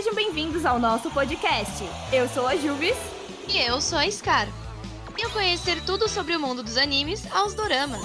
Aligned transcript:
Sejam 0.00 0.14
bem-vindos 0.14 0.64
ao 0.64 0.78
nosso 0.78 1.10
podcast. 1.10 1.84
Eu 2.10 2.26
sou 2.26 2.46
a 2.46 2.56
Juvis. 2.56 2.96
E 3.46 3.58
eu 3.58 3.82
sou 3.82 3.98
a 3.98 4.10
Scar. 4.10 4.48
Venham 5.14 5.30
conhecer 5.30 5.78
tudo 5.84 6.08
sobre 6.08 6.34
o 6.34 6.40
mundo 6.40 6.62
dos 6.62 6.78
animes 6.78 7.30
aos 7.30 7.52
doramas. 7.52 8.00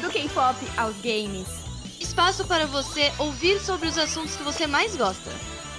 Do 0.00 0.08
K-pop 0.08 0.56
aos 0.78 0.96
games. 1.02 1.46
Espaço 2.00 2.46
para 2.46 2.64
você 2.64 3.12
ouvir 3.18 3.60
sobre 3.60 3.88
os 3.88 3.98
assuntos 3.98 4.34
que 4.36 4.42
você 4.42 4.66
mais 4.66 4.96
gosta. 4.96 5.30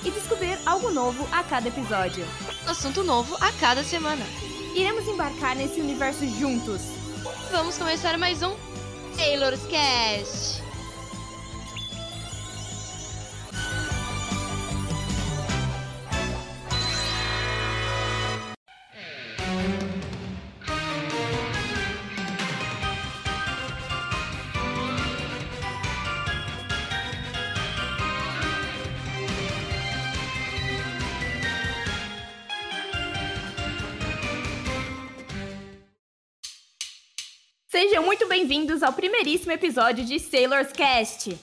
E 0.03 0.11
descobrir 0.11 0.55
algo 0.67 0.91
novo 0.91 1.27
a 1.31 1.43
cada 1.43 1.67
episódio. 1.67 2.23
Assunto 2.67 3.03
novo 3.03 3.35
a 3.41 3.51
cada 3.53 3.83
semana. 3.83 4.23
Iremos 4.75 5.07
embarcar 5.07 5.55
nesse 5.55 5.81
universo 5.81 6.27
juntos. 6.27 6.83
Vamos 7.49 7.75
começar 7.75 8.19
mais 8.19 8.43
um 8.43 8.55
Taylor's 9.17 9.65
Cast. 9.65 10.64
Sejam 37.87 38.03
muito 38.03 38.27
bem-vindos 38.27 38.81
ao 38.81 38.91
primeiríssimo 38.91 39.51
episódio 39.51 40.03
de 40.03 40.19
Sailor's 40.19 40.71
Cast. 40.71 41.37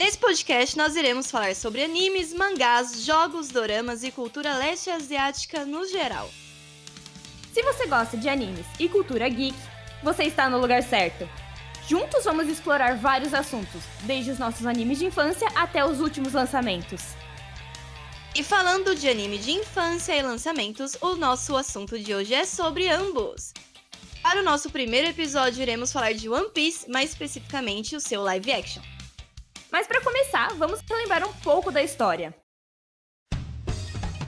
Nesse 0.00 0.18
podcast, 0.18 0.76
nós 0.76 0.96
iremos 0.96 1.30
falar 1.30 1.54
sobre 1.54 1.84
animes, 1.84 2.34
mangás, 2.34 3.04
jogos, 3.04 3.50
doramas 3.50 4.02
e 4.02 4.10
cultura 4.10 4.56
leste 4.56 4.90
asiática 4.90 5.64
no 5.64 5.86
geral. 5.86 6.28
Se 7.52 7.62
você 7.62 7.86
gosta 7.86 8.16
de 8.16 8.28
animes 8.28 8.66
e 8.80 8.88
cultura 8.88 9.28
geek, 9.28 9.56
você 10.02 10.24
está 10.24 10.50
no 10.50 10.58
lugar 10.58 10.82
certo. 10.82 11.28
Juntos 11.88 12.24
vamos 12.24 12.48
explorar 12.48 12.96
vários 12.96 13.32
assuntos, 13.32 13.80
desde 14.02 14.32
os 14.32 14.40
nossos 14.40 14.66
animes 14.66 14.98
de 14.98 15.06
infância 15.06 15.46
até 15.54 15.86
os 15.86 16.00
últimos 16.00 16.32
lançamentos. 16.32 17.14
E 18.34 18.42
falando 18.42 18.96
de 18.96 19.08
anime 19.08 19.38
de 19.38 19.52
infância 19.52 20.16
e 20.16 20.22
lançamentos, 20.22 20.96
o 21.00 21.14
nosso 21.14 21.56
assunto 21.56 21.96
de 21.96 22.12
hoje 22.12 22.34
é 22.34 22.44
sobre 22.44 22.88
ambos. 22.88 23.54
Para 24.24 24.40
o 24.40 24.42
nosso 24.42 24.70
primeiro 24.70 25.06
episódio, 25.06 25.60
iremos 25.60 25.92
falar 25.92 26.14
de 26.14 26.30
One 26.30 26.48
Piece, 26.48 26.90
mais 26.90 27.10
especificamente 27.10 27.94
o 27.94 28.00
seu 28.00 28.22
live 28.22 28.50
action. 28.50 28.82
Mas 29.70 29.86
para 29.86 30.00
começar, 30.00 30.54
vamos 30.54 30.80
relembrar 30.88 31.28
um 31.28 31.32
pouco 31.34 31.70
da 31.70 31.82
história. 31.82 32.34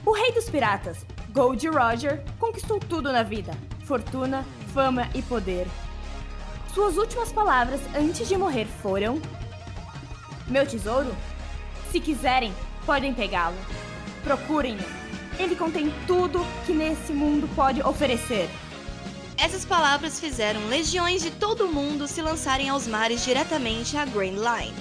O 0.05 0.11
rei 0.11 0.31
dos 0.33 0.51
piratas, 0.51 1.03
Gold 1.31 1.67
Roger, 1.67 2.23
conquistou 2.37 2.79
tudo 2.79 3.11
na 3.11 3.23
vida: 3.23 3.53
fortuna, 3.85 4.45
fama 4.71 5.09
e 5.15 5.23
poder. 5.23 5.65
Suas 6.75 6.95
últimas 6.95 7.31
palavras 7.31 7.81
antes 7.95 8.27
de 8.27 8.37
morrer 8.37 8.65
foram: 8.83 9.19
Meu 10.47 10.67
tesouro? 10.67 11.09
Se 11.91 11.99
quiserem, 11.99 12.53
podem 12.85 13.15
pegá-lo. 13.15 13.57
Procurem-no. 14.23 14.85
Ele 15.39 15.55
contém 15.55 15.91
tudo 16.05 16.45
que 16.67 16.71
nesse 16.71 17.11
mundo 17.11 17.49
pode 17.55 17.81
oferecer. 17.81 18.47
Essas 19.37 19.63
palavras 19.63 20.19
fizeram 20.19 20.67
legiões 20.67 21.21
de 21.21 21.29
todo 21.29 21.65
o 21.65 21.71
mundo 21.71 22.07
se 22.07 22.21
lançarem 22.21 22.69
aos 22.69 22.87
mares 22.87 23.23
diretamente 23.23 23.95
à 23.95 24.03
Grand 24.03 24.31
Line. 24.31 24.73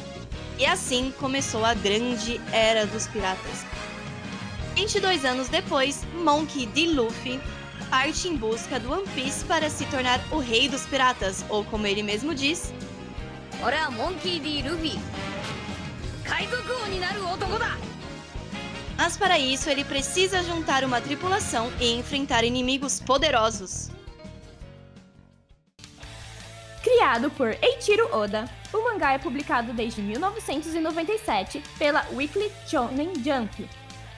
E 0.59 0.65
assim 0.65 1.13
começou 1.21 1.65
a 1.65 1.75
grande 1.75 2.41
era 2.51 2.87
dos 2.87 3.07
piratas. 3.07 3.67
22 4.75 5.25
anos 5.27 5.49
depois, 5.49 6.05
Monkey 6.15 6.67
D. 6.67 6.87
Luffy 6.87 7.41
parte 7.91 8.29
em 8.29 8.37
busca 8.37 8.81
do 8.81 8.93
One 8.93 9.07
Piece 9.15 9.45
para 9.45 9.71
se 9.71 9.85
tornar 9.87 10.21
o 10.33 10.39
rei 10.39 10.69
dos 10.69 10.87
piratas, 10.87 11.45
ou 11.49 11.65
como 11.65 11.87
ele 11.87 12.03
mesmo 12.03 12.35
diz, 12.35 12.73
Ora 13.63 13.91
Monkey 13.91 14.41
D. 14.41 14.69
Luffy. 14.69 14.99
Mas 18.97 19.17
para 19.17 19.39
isso 19.39 19.71
ele 19.71 19.85
precisa 19.85 20.43
juntar 20.43 20.83
uma 20.83 21.01
tripulação 21.01 21.71
e 21.79 21.93
enfrentar 21.93 22.45
inimigos 22.45 23.01
poderosos. 23.01 23.91
Criado 26.87 27.33
por 27.33 27.49
Eiichiro 27.61 28.15
Oda, 28.15 28.49
o 28.73 28.85
mangá 28.85 29.13
é 29.13 29.19
publicado 29.19 29.73
desde 29.73 30.01
1997 30.01 31.61
pela 31.77 32.07
Weekly 32.13 32.49
Shonen 32.65 33.13
Jump. 33.25 33.69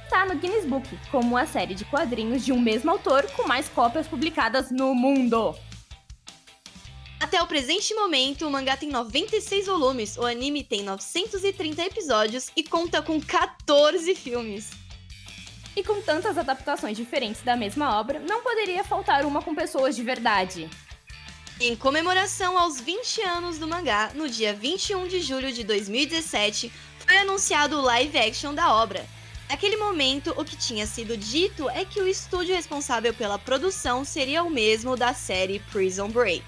Está 0.04 0.26
no 0.26 0.36
Guinness 0.36 0.66
Book 0.66 0.86
como 1.10 1.38
a 1.38 1.46
série 1.46 1.74
de 1.74 1.86
quadrinhos 1.86 2.44
de 2.44 2.52
um 2.52 2.60
mesmo 2.60 2.90
autor 2.90 3.26
com 3.30 3.48
mais 3.48 3.70
cópias 3.70 4.06
publicadas 4.06 4.70
no 4.70 4.94
mundo. 4.94 5.56
Até 7.18 7.42
o 7.42 7.46
presente 7.46 7.94
momento, 7.94 8.46
o 8.46 8.50
mangá 8.50 8.76
tem 8.76 8.90
96 8.90 9.64
volumes, 9.64 10.18
o 10.18 10.26
anime 10.26 10.62
tem 10.62 10.82
930 10.82 11.86
episódios 11.86 12.50
e 12.54 12.62
conta 12.62 13.00
com 13.00 13.18
14 13.18 14.14
filmes. 14.14 14.72
E 15.74 15.82
com 15.82 16.02
tantas 16.02 16.36
adaptações 16.36 16.98
diferentes 16.98 17.40
da 17.40 17.56
mesma 17.56 17.98
obra, 17.98 18.20
não 18.20 18.42
poderia 18.42 18.84
faltar 18.84 19.24
uma 19.24 19.40
com 19.40 19.54
pessoas 19.54 19.96
de 19.96 20.02
verdade. 20.02 20.68
Em 21.60 21.74
comemoração 21.74 22.56
aos 22.56 22.80
20 22.80 23.20
anos 23.22 23.58
do 23.58 23.66
mangá, 23.66 24.12
no 24.14 24.28
dia 24.28 24.54
21 24.54 25.08
de 25.08 25.20
julho 25.20 25.52
de 25.52 25.64
2017, 25.64 26.72
foi 27.00 27.16
anunciado 27.16 27.76
o 27.76 27.82
live 27.82 28.16
action 28.16 28.54
da 28.54 28.72
obra. 28.72 29.04
Naquele 29.50 29.76
momento, 29.76 30.32
o 30.36 30.44
que 30.44 30.56
tinha 30.56 30.86
sido 30.86 31.16
dito 31.16 31.68
é 31.70 31.84
que 31.84 32.00
o 32.00 32.06
estúdio 32.06 32.54
responsável 32.54 33.12
pela 33.12 33.40
produção 33.40 34.04
seria 34.04 34.44
o 34.44 34.50
mesmo 34.50 34.96
da 34.96 35.12
série 35.12 35.58
Prison 35.72 36.08
Break. 36.08 36.44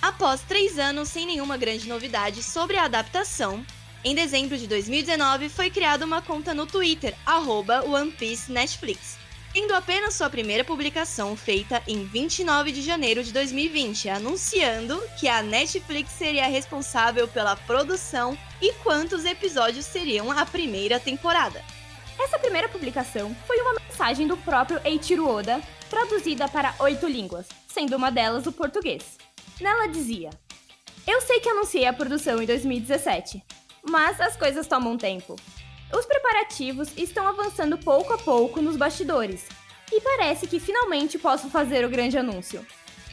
Após 0.00 0.42
três 0.42 0.78
anos 0.78 1.08
sem 1.08 1.26
nenhuma 1.26 1.56
grande 1.56 1.88
novidade 1.88 2.40
sobre 2.40 2.76
a 2.76 2.84
adaptação, 2.84 3.66
em 4.04 4.14
dezembro 4.14 4.56
de 4.56 4.68
2019 4.68 5.48
foi 5.48 5.70
criada 5.70 6.06
uma 6.06 6.22
conta 6.22 6.54
no 6.54 6.66
Twitter, 6.66 7.16
arroba 7.26 7.82
One 7.82 8.12
Piece 8.12 8.52
Netflix, 8.52 9.18
tendo 9.52 9.74
apenas 9.74 10.14
sua 10.14 10.30
primeira 10.30 10.64
publicação 10.64 11.36
feita 11.36 11.82
em 11.86 12.04
29 12.04 12.72
de 12.72 12.82
janeiro 12.82 13.22
de 13.22 13.32
2020, 13.32 14.08
anunciando 14.08 15.02
que 15.18 15.28
a 15.28 15.42
Netflix 15.42 16.12
seria 16.12 16.46
responsável 16.46 17.26
pela 17.26 17.56
produção 17.56 18.38
e 18.60 18.72
quantos 18.74 19.24
episódios 19.24 19.84
seriam 19.84 20.30
a 20.30 20.46
primeira 20.46 21.00
temporada. 21.00 21.62
Essa 22.18 22.38
primeira 22.38 22.68
publicação 22.68 23.34
foi 23.46 23.58
uma 23.60 23.74
mensagem 23.74 24.26
do 24.26 24.36
próprio 24.36 24.80
Eiichiro 24.84 25.26
Oda, 25.26 25.60
traduzida 25.88 26.46
para 26.48 26.74
oito 26.78 27.08
línguas, 27.08 27.46
sendo 27.66 27.96
uma 27.96 28.10
delas 28.10 28.46
o 28.46 28.52
português. 28.52 29.18
Nela 29.60 29.88
dizia: 29.88 30.30
Eu 31.06 31.20
sei 31.22 31.40
que 31.40 31.48
anunciei 31.48 31.86
a 31.86 31.92
produção 31.92 32.40
em 32.42 32.46
2017, 32.46 33.42
mas 33.88 34.20
as 34.20 34.36
coisas 34.36 34.66
tomam 34.66 34.96
tempo. 34.96 35.34
Os 35.92 36.06
preparativos 36.06 36.88
estão 36.96 37.26
avançando 37.26 37.76
pouco 37.76 38.12
a 38.12 38.18
pouco 38.18 38.62
nos 38.62 38.76
bastidores, 38.76 39.46
e 39.92 40.00
parece 40.00 40.46
que 40.46 40.60
finalmente 40.60 41.18
posso 41.18 41.50
fazer 41.50 41.84
o 41.84 41.90
grande 41.90 42.16
anúncio. 42.16 42.64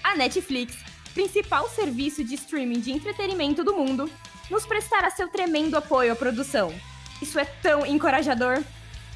A 0.03 0.15
Netflix, 0.15 0.77
principal 1.13 1.67
serviço 1.69 2.23
de 2.23 2.35
streaming 2.35 2.79
de 2.79 2.91
entretenimento 2.91 3.63
do 3.63 3.73
mundo, 3.73 4.09
nos 4.49 4.66
prestará 4.66 5.09
seu 5.09 5.27
tremendo 5.27 5.75
apoio 5.75 6.13
à 6.13 6.16
produção. 6.16 6.73
Isso 7.21 7.39
é 7.39 7.45
tão 7.45 7.85
encorajador! 7.85 8.63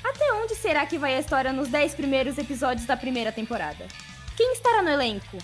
Até 0.03 0.33
onde 0.33 0.55
será 0.55 0.85
que 0.87 0.97
vai 0.97 1.15
a 1.15 1.19
história 1.19 1.53
nos 1.53 1.69
10 1.69 1.93
primeiros 1.93 2.37
episódios 2.39 2.87
da 2.87 2.97
primeira 2.97 3.31
temporada? 3.31 3.87
Quem 4.35 4.53
estará 4.53 4.81
no 4.81 4.89
elenco? 4.89 5.37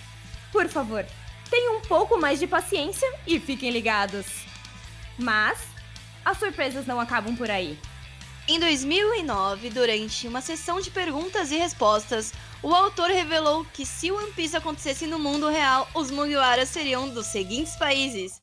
Por 0.51 0.67
favor, 0.67 1.05
tenham 1.51 1.77
um 1.77 1.81
pouco 1.81 2.19
mais 2.19 2.39
de 2.39 2.47
paciência 2.47 3.07
e 3.27 3.39
fiquem 3.39 3.69
ligados. 3.69 4.25
Mas 5.19 5.59
as 6.25 6.39
surpresas 6.39 6.87
não 6.87 6.99
acabam 6.99 7.35
por 7.35 7.51
aí. 7.51 7.77
Em 8.49 8.61
2009, 8.61 9.69
durante 9.71 10.25
uma 10.25 10.39
sessão 10.39 10.79
de 10.79 10.89
perguntas 10.89 11.51
e 11.51 11.57
respostas, 11.57 12.31
o 12.63 12.73
autor 12.73 13.09
revelou 13.09 13.65
que 13.73 13.85
se 13.85 14.09
One 14.09 14.31
Piece 14.31 14.55
acontecesse 14.55 15.05
no 15.05 15.19
mundo 15.19 15.49
real, 15.49 15.85
os 15.93 16.09
Mugiwaras 16.09 16.69
seriam 16.69 17.09
dos 17.09 17.25
seguintes 17.25 17.75
países. 17.75 18.41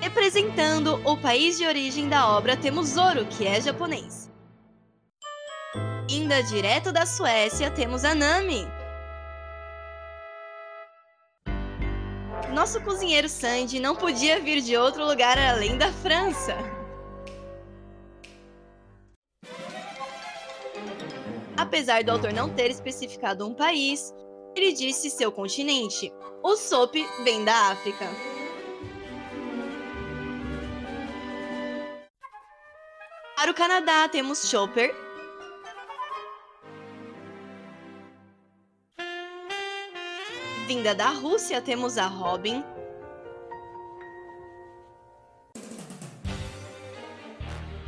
Representando 0.00 1.02
o 1.04 1.18
país 1.18 1.58
de 1.58 1.66
origem 1.66 2.08
da 2.08 2.30
obra, 2.30 2.56
temos 2.56 2.88
Zoro, 2.88 3.26
que 3.26 3.46
é 3.46 3.60
japonês. 3.60 4.30
Ainda 6.10 6.42
direto 6.42 6.90
da 6.90 7.04
Suécia, 7.04 7.70
temos 7.70 8.06
a 8.06 8.14
Nami. 8.14 8.66
Nosso 12.54 12.80
cozinheiro 12.80 13.28
Sandy 13.28 13.80
não 13.80 13.94
podia 13.94 14.40
vir 14.40 14.62
de 14.62 14.78
outro 14.78 15.04
lugar 15.04 15.38
além 15.38 15.76
da 15.76 15.92
França. 15.92 16.56
Apesar 21.74 22.04
do 22.04 22.12
autor 22.12 22.32
não 22.32 22.46
uhum. 22.46 22.54
ter 22.54 22.70
especificado 22.70 23.44
um 23.44 23.52
país, 23.52 24.14
ele 24.54 24.72
disse 24.72 25.10
seu 25.10 25.32
continente. 25.32 26.08
O 26.40 26.54
Sop 26.54 26.94
vem 27.24 27.44
da 27.44 27.72
África. 27.72 28.08
Para 33.34 33.50
o 33.50 33.54
Canadá, 33.54 34.08
temos 34.08 34.48
Chopper. 34.48 34.94
Vinda 40.68 40.94
da 40.94 41.08
Rússia, 41.08 41.60
temos 41.60 41.98
a 41.98 42.06
Robin. 42.06 42.62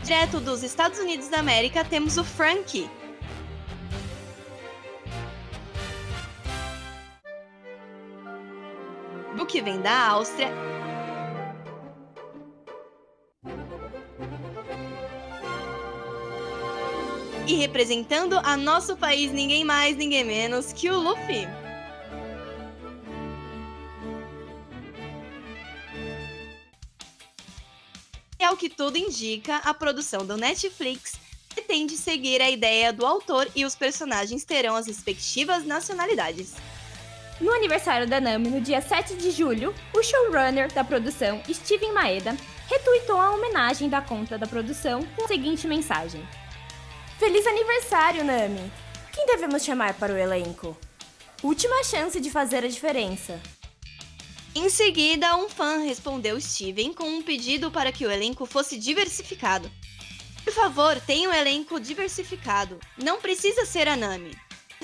Direto 0.03 0.41
dos 0.41 0.65
Estados 0.65 0.99
Unidos 0.99 1.29
da 1.29 1.39
América, 1.39 1.85
temos 1.85 2.19
o 2.19 2.25
Frankie. 2.25 2.91
Que 9.57 9.63
vem 9.63 9.81
da 9.81 10.09
Áustria. 10.09 10.51
E 17.47 17.55
representando 17.55 18.39
a 18.39 18.55
nosso 18.55 18.99
país, 18.99 19.33
ninguém 19.33 19.65
mais, 19.65 19.97
ninguém 19.97 20.25
menos 20.25 20.75
que 20.75 20.91
o 20.91 20.99
Luffy. 20.99 21.49
E 28.39 28.45
ao 28.45 28.59
que 28.59 28.69
tudo 28.69 28.99
indica, 28.99 29.57
a 29.65 29.73
produção 29.73 30.27
do 30.27 30.37
Netflix 30.37 31.15
pretende 31.49 31.97
seguir 31.97 32.43
a 32.43 32.51
ideia 32.51 32.93
do 32.93 33.07
autor 33.07 33.51
e 33.57 33.65
os 33.65 33.75
personagens 33.75 34.45
terão 34.45 34.77
as 34.77 34.87
respectivas 34.87 35.65
nacionalidades. 35.65 36.53
No 37.39 37.53
aniversário 37.53 38.07
da 38.07 38.19
Nami, 38.19 38.49
no 38.49 38.63
dia 38.63 38.81
7 38.81 39.15
de 39.15 39.31
julho, 39.31 39.75
o 39.93 40.03
showrunner 40.03 40.73
da 40.73 40.83
produção, 40.83 41.43
Steven 41.53 41.93
Maeda, 41.93 42.35
retweetou 42.67 43.21
a 43.21 43.33
homenagem 43.33 43.91
da 43.91 44.01
conta 44.01 44.39
da 44.39 44.47
produção 44.47 45.03
com 45.15 45.25
a 45.25 45.29
seguinte 45.29 45.67
mensagem: 45.67 46.27
Feliz 47.19 47.47
aniversário, 47.47 48.25
Nami! 48.25 48.73
Quem 49.13 49.27
devemos 49.27 49.63
chamar 49.63 49.95
para 49.95 50.15
o 50.15 50.17
elenco? 50.17 50.75
Última 51.43 51.85
chance 51.85 52.19
de 52.19 52.31
fazer 52.31 52.65
a 52.65 52.69
diferença. 52.69 53.39
Em 54.55 54.71
seguida, 54.71 55.37
um 55.37 55.51
fã 55.51 55.81
respondeu 55.85 56.41
Steven 56.41 56.95
com 56.95 57.05
um 57.05 57.23
pedido 57.23 57.71
para 57.71 57.93
que 57.93 58.07
o 58.07 58.11
elenco 58.11 58.47
fosse 58.47 58.79
diversificado. 58.79 59.71
Por 60.43 60.55
favor, 60.55 60.99
tenha 61.01 61.29
um 61.29 61.35
elenco 61.35 61.79
diversificado. 61.79 62.79
Não 62.97 63.21
precisa 63.21 63.67
ser 63.67 63.89
a 63.89 63.97
Nami. 63.97 64.35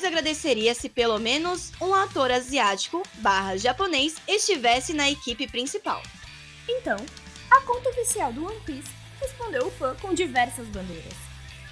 Mas 0.03 0.09
agradeceria 0.09 0.75
se 0.75 0.89
pelo 0.89 1.17
menos 1.21 1.71
um 1.81 1.95
ator 1.95 2.29
asiático 2.33 3.05
barra 3.19 3.57
japonês 3.57 4.17
estivesse 4.27 4.93
na 4.93 5.09
equipe 5.09 5.47
principal. 5.47 6.03
Então, 6.69 6.97
a 7.49 7.61
conta 7.61 7.89
oficial 7.91 8.33
do 8.33 8.45
One 8.45 8.59
Piece 8.63 8.91
respondeu 9.21 9.69
o 9.69 9.71
fã 9.71 9.95
com 10.01 10.13
diversas 10.13 10.67
bandeiras. 10.67 11.15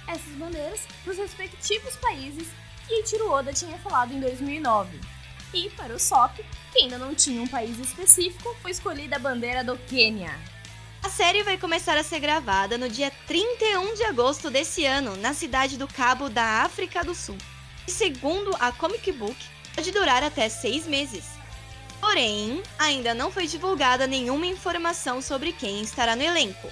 Essas 0.07 0.31
bandeiras 0.37 0.87
dos 1.03 1.17
respectivos 1.17 1.97
países 1.97 2.47
que 2.87 3.01
Ichiro 3.01 3.29
Oda 3.29 3.51
tinha 3.51 3.77
falado 3.79 4.13
em 4.13 4.21
2009. 4.21 4.97
E, 5.53 5.69
para 5.71 5.93
o 5.93 5.99
SOP, 5.99 6.37
que 6.71 6.83
ainda 6.83 6.97
não 6.97 7.13
tinha 7.13 7.41
um 7.41 7.47
país 7.47 7.77
específico, 7.79 8.55
foi 8.61 8.71
escolhida 8.71 9.17
a 9.17 9.19
bandeira 9.19 9.61
do 9.61 9.77
Quênia. 9.77 10.39
A 11.03 11.09
série 11.09 11.43
vai 11.43 11.57
começar 11.57 11.97
a 11.97 12.03
ser 12.03 12.21
gravada 12.21 12.77
no 12.77 12.87
dia 12.87 13.11
31 13.27 13.93
de 13.93 14.05
agosto 14.05 14.49
desse 14.49 14.85
ano, 14.85 15.17
na 15.17 15.33
cidade 15.33 15.77
do 15.77 15.85
Cabo 15.85 16.29
da 16.29 16.63
África 16.63 17.03
do 17.03 17.13
Sul. 17.13 17.35
E 17.87 17.91
segundo 17.91 18.55
a 18.59 18.71
Comic 18.71 19.11
Book, 19.11 19.37
pode 19.75 19.91
durar 19.91 20.23
até 20.23 20.49
seis 20.49 20.85
meses. 20.85 21.25
Porém, 21.99 22.61
ainda 22.79 23.13
não 23.13 23.31
foi 23.31 23.45
divulgada 23.45 24.07
nenhuma 24.07 24.47
informação 24.47 25.21
sobre 25.21 25.51
quem 25.51 25.81
estará 25.81 26.15
no 26.15 26.23
elenco. 26.23 26.67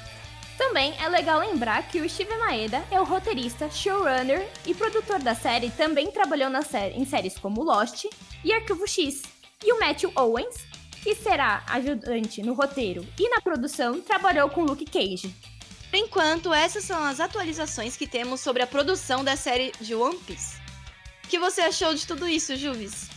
Também 0.58 0.94
é 1.00 1.08
legal 1.08 1.40
lembrar 1.40 1.88
que 1.88 2.02
o 2.02 2.10
Steve 2.10 2.36
Maeda 2.36 2.84
é 2.92 3.00
o 3.00 3.06
roteirista, 3.06 3.70
showrunner 3.72 4.46
e 4.66 4.74
produtor 4.74 5.20
da 5.20 5.34
série, 5.34 5.70
também 5.70 6.12
trabalhou 6.12 6.50
na 6.50 6.62
série, 6.62 6.96
em 6.96 7.06
séries 7.06 7.38
como 7.38 7.64
Lost 7.64 8.06
e 8.44 8.52
Arquivo 8.52 8.86
X. 8.86 9.24
E 9.64 9.72
o 9.72 9.80
Matthew 9.80 10.12
Owens, 10.16 10.66
que 11.02 11.16
será 11.16 11.64
ajudante 11.68 12.42
no 12.44 12.54
roteiro 12.54 13.08
e 13.18 13.30
na 13.30 13.40
produção, 13.40 14.02
trabalhou 14.02 14.50
com 14.50 14.64
Luke 14.64 14.86
Cage. 14.86 15.34
Por 15.90 15.98
enquanto, 15.98 16.54
essas 16.54 16.84
são 16.84 17.04
as 17.04 17.20
atualizações 17.20 17.96
que 17.96 18.06
temos 18.06 18.42
sobre 18.42 18.62
a 18.62 18.68
produção 18.68 19.24
da 19.24 19.38
série 19.38 19.72
de 19.80 19.96
One 19.96 20.18
Piece. 20.20 20.58
O 21.30 21.31
que 21.31 21.38
você 21.38 21.62
achou 21.62 21.94
de 21.94 22.08
tudo 22.08 22.28
isso, 22.28 22.58
Juvis? 22.58 23.08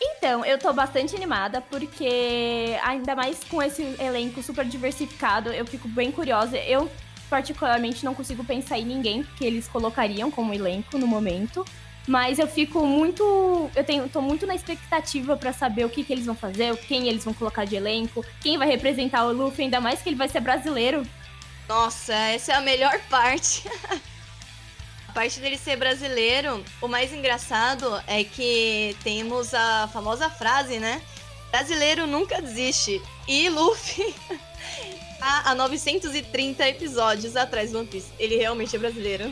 Então, 0.00 0.46
eu 0.46 0.58
tô 0.58 0.72
bastante 0.72 1.14
animada, 1.14 1.60
porque 1.60 2.74
ainda 2.82 3.14
mais 3.14 3.44
com 3.44 3.62
esse 3.62 3.82
elenco 4.00 4.42
super 4.42 4.64
diversificado, 4.64 5.50
eu 5.50 5.66
fico 5.66 5.86
bem 5.88 6.10
curiosa. 6.10 6.56
Eu, 6.56 6.90
particularmente, 7.28 8.02
não 8.02 8.14
consigo 8.14 8.42
pensar 8.42 8.78
em 8.78 8.86
ninguém 8.86 9.26
que 9.36 9.44
eles 9.44 9.68
colocariam 9.68 10.30
como 10.30 10.54
elenco 10.54 10.96
no 10.96 11.06
momento. 11.06 11.66
Mas 12.06 12.38
eu 12.38 12.48
fico 12.48 12.86
muito. 12.86 13.70
Eu 13.76 13.84
tenho, 13.84 14.08
tô 14.08 14.22
muito 14.22 14.46
na 14.46 14.54
expectativa 14.54 15.36
para 15.36 15.52
saber 15.52 15.84
o 15.84 15.90
que, 15.90 16.04
que 16.04 16.14
eles 16.14 16.24
vão 16.24 16.34
fazer, 16.34 16.74
quem 16.78 17.08
eles 17.08 17.26
vão 17.26 17.34
colocar 17.34 17.66
de 17.66 17.76
elenco, 17.76 18.24
quem 18.40 18.56
vai 18.56 18.66
representar 18.68 19.26
o 19.26 19.32
Luffy, 19.32 19.64
ainda 19.64 19.82
mais 19.82 20.00
que 20.00 20.08
ele 20.08 20.16
vai 20.16 20.30
ser 20.30 20.40
brasileiro. 20.40 21.02
Nossa, 21.68 22.14
essa 22.14 22.52
é 22.52 22.54
a 22.54 22.62
melhor 22.62 22.98
parte. 23.10 23.64
A 25.08 25.12
parte 25.12 25.40
dele 25.40 25.56
ser 25.56 25.76
brasileiro, 25.76 26.62
o 26.82 26.86
mais 26.86 27.12
engraçado 27.12 28.00
é 28.06 28.22
que 28.22 28.94
temos 29.02 29.54
a 29.54 29.88
famosa 29.92 30.28
frase, 30.28 30.78
né? 30.78 31.02
Brasileiro 31.50 32.06
nunca 32.06 32.42
desiste. 32.42 33.00
E 33.26 33.48
Luffy, 33.48 34.14
há 35.20 35.54
930 35.54 36.68
episódios 36.68 37.36
atrás 37.36 37.72
do 37.72 37.78
One 37.78 37.88
Piece, 37.88 38.12
ele 38.18 38.36
realmente 38.36 38.76
é 38.76 38.78
brasileiro. 38.78 39.24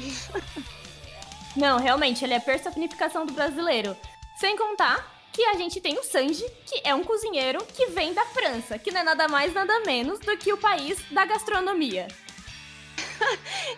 Não, 1.55 1.79
realmente, 1.79 2.25
ele 2.25 2.35
é 2.35 2.39
a 2.39 2.41
personificação 2.41 3.25
do 3.25 3.33
brasileiro. 3.33 3.97
Sem 4.39 4.57
contar 4.57 5.15
que 5.33 5.43
a 5.45 5.55
gente 5.55 5.81
tem 5.81 5.99
o 5.99 6.03
Sanji, 6.03 6.45
que 6.67 6.81
é 6.85 6.95
um 6.95 7.05
cozinheiro 7.05 7.65
que 7.65 7.87
vem 7.87 8.13
da 8.13 8.25
França, 8.27 8.79
que 8.79 8.91
não 8.91 9.01
é 9.01 9.05
nada 9.05 9.29
mais, 9.29 9.53
nada 9.53 9.81
menos 9.81 10.19
do 10.21 10.37
que 10.37 10.53
o 10.53 10.57
país 10.57 10.99
da 11.11 11.25
gastronomia. 11.25 12.09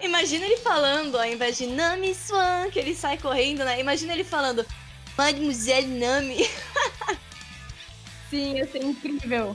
Imagina 0.01 0.47
ele 0.47 0.59
falando, 0.59 1.17
ao 1.17 1.25
invés 1.25 1.59
de 1.59 1.67
Nami 1.67 2.15
Swan, 2.15 2.71
que 2.71 2.79
ele 2.79 2.95
sai 2.95 3.19
correndo, 3.19 3.65
né? 3.65 3.81
Imagina 3.81 4.13
ele 4.13 4.25
falando 4.25 4.65
Mademoiselle 5.17 5.89
Nami. 5.99 6.49
Sim, 8.31 8.57
ia 8.57 8.67
ser 8.67 8.83
incrível. 8.83 9.55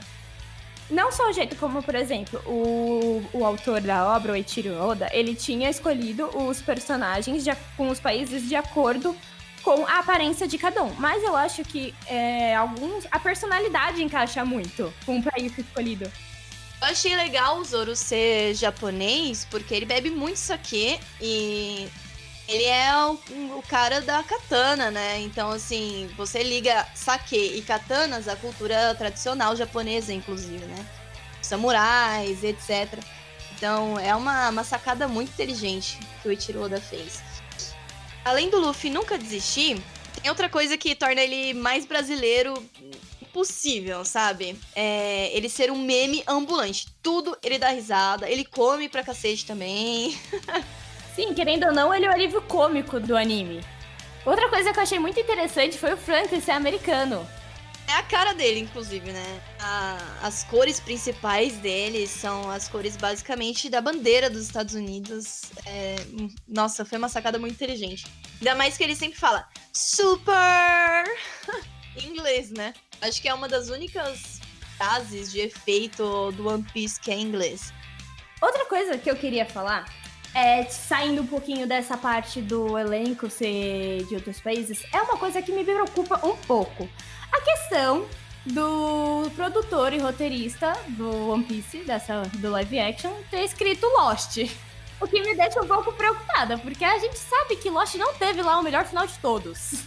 Não 0.89 1.11
só 1.11 1.29
o 1.29 1.33
jeito 1.33 1.55
como, 1.55 1.81
por 1.81 1.95
exemplo, 1.95 2.41
o, 2.45 3.23
o 3.31 3.45
autor 3.45 3.79
da 3.79 4.13
obra, 4.13 4.33
o 4.33 4.35
Eiichiro 4.35 4.77
Oda, 4.79 5.09
ele 5.13 5.33
tinha 5.33 5.69
escolhido 5.69 6.25
os 6.37 6.61
personagens 6.61 7.43
de, 7.43 7.51
com 7.77 7.89
os 7.89 7.99
países 7.99 8.47
de 8.47 8.55
acordo 8.55 9.15
com 9.63 9.87
a 9.87 9.99
aparência 9.99 10.45
de 10.47 10.57
cada 10.57 10.83
um. 10.83 10.93
Mas 10.95 11.23
eu 11.23 11.35
acho 11.35 11.63
que 11.63 11.95
é, 12.05 12.53
alguns 12.53 13.07
a 13.09 13.17
personalidade 13.17 14.03
encaixa 14.03 14.43
muito 14.43 14.93
com 15.05 15.19
o 15.19 15.23
país 15.23 15.57
escolhido. 15.57 16.11
Eu 16.83 16.89
achei 16.89 17.15
legal 17.15 17.59
o 17.59 17.63
Zoro 17.63 17.95
ser 17.95 18.53
japonês, 18.55 19.47
porque 19.49 19.73
ele 19.73 19.85
bebe 19.85 20.09
muito 20.09 20.35
saquê 20.35 20.99
e 21.21 21.87
ele 22.45 22.65
é 22.65 22.93
o, 23.05 23.13
o, 23.57 23.63
cara 23.69 24.01
da 24.01 24.21
katana, 24.21 24.91
né? 24.91 25.21
Então, 25.21 25.49
assim, 25.49 26.09
você 26.17 26.43
liga 26.43 26.85
saque 26.93 27.37
e 27.37 27.61
katanas 27.61 28.27
à 28.27 28.35
cultura 28.35 28.93
tradicional 28.95 29.55
japonesa, 29.55 30.11
inclusive, 30.11 30.65
né? 30.65 30.85
Samurais, 31.41 32.43
etc. 32.43 32.99
Então, 33.55 33.97
é 33.97 34.13
uma, 34.13 34.49
uma 34.49 34.65
sacada 34.65 35.07
muito 35.07 35.29
inteligente 35.29 35.97
que 36.21 36.27
o 36.27 36.33
Ichiro 36.33 36.63
Oda 36.63 36.81
fez. 36.81 37.23
Além 38.25 38.49
do 38.49 38.59
Luffy 38.59 38.89
nunca 38.89 39.17
desistir, 39.17 39.81
tem 40.21 40.29
outra 40.29 40.49
coisa 40.49 40.77
que 40.77 40.95
torna 40.95 41.21
ele 41.21 41.53
mais 41.53 41.85
brasileiro 41.85 42.53
possível, 43.33 44.05
sabe? 44.05 44.55
É 44.75 45.35
ele 45.35 45.49
ser 45.49 45.71
um 45.71 45.77
meme 45.77 46.23
ambulante. 46.27 46.87
Tudo 47.01 47.35
ele 47.43 47.57
dá 47.57 47.69
risada, 47.69 48.29
ele 48.29 48.45
come 48.45 48.87
pra 48.87 49.03
cacete 49.03 49.45
também. 49.45 50.17
Sim, 51.15 51.33
querendo 51.33 51.65
ou 51.65 51.73
não, 51.73 51.93
ele 51.93 52.05
é 52.05 52.09
o 52.09 52.13
alívio 52.13 52.41
cômico 52.43 52.99
do 52.99 53.17
anime. 53.17 53.63
Outra 54.25 54.49
coisa 54.49 54.71
que 54.71 54.79
eu 54.79 54.83
achei 54.83 54.99
muito 54.99 55.19
interessante 55.19 55.77
foi 55.77 55.93
o 55.93 55.97
Franklin 55.97 56.39
ser 56.39 56.51
americano. 56.51 57.27
É 57.87 57.93
a 57.93 58.03
cara 58.03 58.33
dele, 58.33 58.61
inclusive, 58.61 59.11
né? 59.11 59.41
A, 59.59 59.97
as 60.23 60.43
cores 60.45 60.79
principais 60.79 61.57
dele 61.57 62.07
são 62.07 62.49
as 62.49 62.67
cores 62.67 62.95
basicamente 62.95 63.69
da 63.69 63.81
bandeira 63.81 64.29
dos 64.29 64.43
Estados 64.43 64.73
Unidos. 64.73 65.43
É, 65.65 65.95
nossa, 66.47 66.85
foi 66.85 66.97
uma 66.97 67.09
sacada 67.09 67.37
muito 67.37 67.53
inteligente. 67.53 68.05
Ainda 68.39 68.55
mais 68.55 68.77
que 68.77 68.83
ele 68.83 68.95
sempre 68.95 69.19
fala 69.19 69.47
super 69.71 71.03
em 72.01 72.07
inglês, 72.07 72.51
né? 72.51 72.73
Acho 73.01 73.21
que 73.21 73.27
é 73.27 73.33
uma 73.33 73.47
das 73.47 73.69
únicas 73.69 74.39
frases 74.77 75.31
de 75.31 75.41
efeito 75.41 76.31
do 76.31 76.47
One 76.47 76.65
Piece 76.73 76.99
que 76.99 77.11
é 77.11 77.15
em 77.15 77.21
inglês. 77.21 77.73
Outra 78.41 78.65
coisa 78.65 78.97
que 78.97 79.09
eu 79.09 79.15
queria 79.15 79.45
falar 79.45 79.85
é, 80.33 80.63
saindo 80.63 81.21
um 81.21 81.27
pouquinho 81.27 81.67
dessa 81.67 81.95
parte 81.95 82.41
do 82.41 82.77
elenco 82.77 83.29
ser 83.29 84.03
de 84.05 84.15
outros 84.15 84.39
países, 84.39 84.83
é 84.91 85.01
uma 85.01 85.17
coisa 85.17 85.41
que 85.41 85.51
me 85.51 85.63
preocupa 85.63 86.19
um 86.25 86.35
pouco. 86.35 86.89
A 87.31 87.41
questão 87.41 88.07
do 88.45 89.29
produtor 89.35 89.93
e 89.93 89.99
roteirista 89.99 90.73
do 90.89 91.29
One 91.29 91.43
Piece, 91.43 91.79
dessa, 91.79 92.23
do 92.35 92.49
live 92.49 92.79
action, 92.79 93.13
ter 93.29 93.43
escrito 93.43 93.85
Lost. 93.97 94.37
O 94.99 95.07
que 95.07 95.21
me 95.21 95.35
deixa 95.35 95.61
um 95.61 95.67
pouco 95.67 95.91
preocupada, 95.93 96.57
porque 96.57 96.83
a 96.83 96.97
gente 96.97 97.17
sabe 97.17 97.55
que 97.55 97.69
Lost 97.69 97.95
não 97.95 98.13
teve 98.13 98.41
lá 98.41 98.59
o 98.59 98.63
melhor 98.63 98.85
final 98.85 99.05
de 99.05 99.17
todos. 99.19 99.83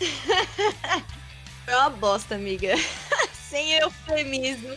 Foi 1.64 1.74
uma 1.74 1.90
bosta, 1.90 2.34
amiga. 2.34 2.74
Sem 3.32 3.72
eufemismo. 3.74 4.76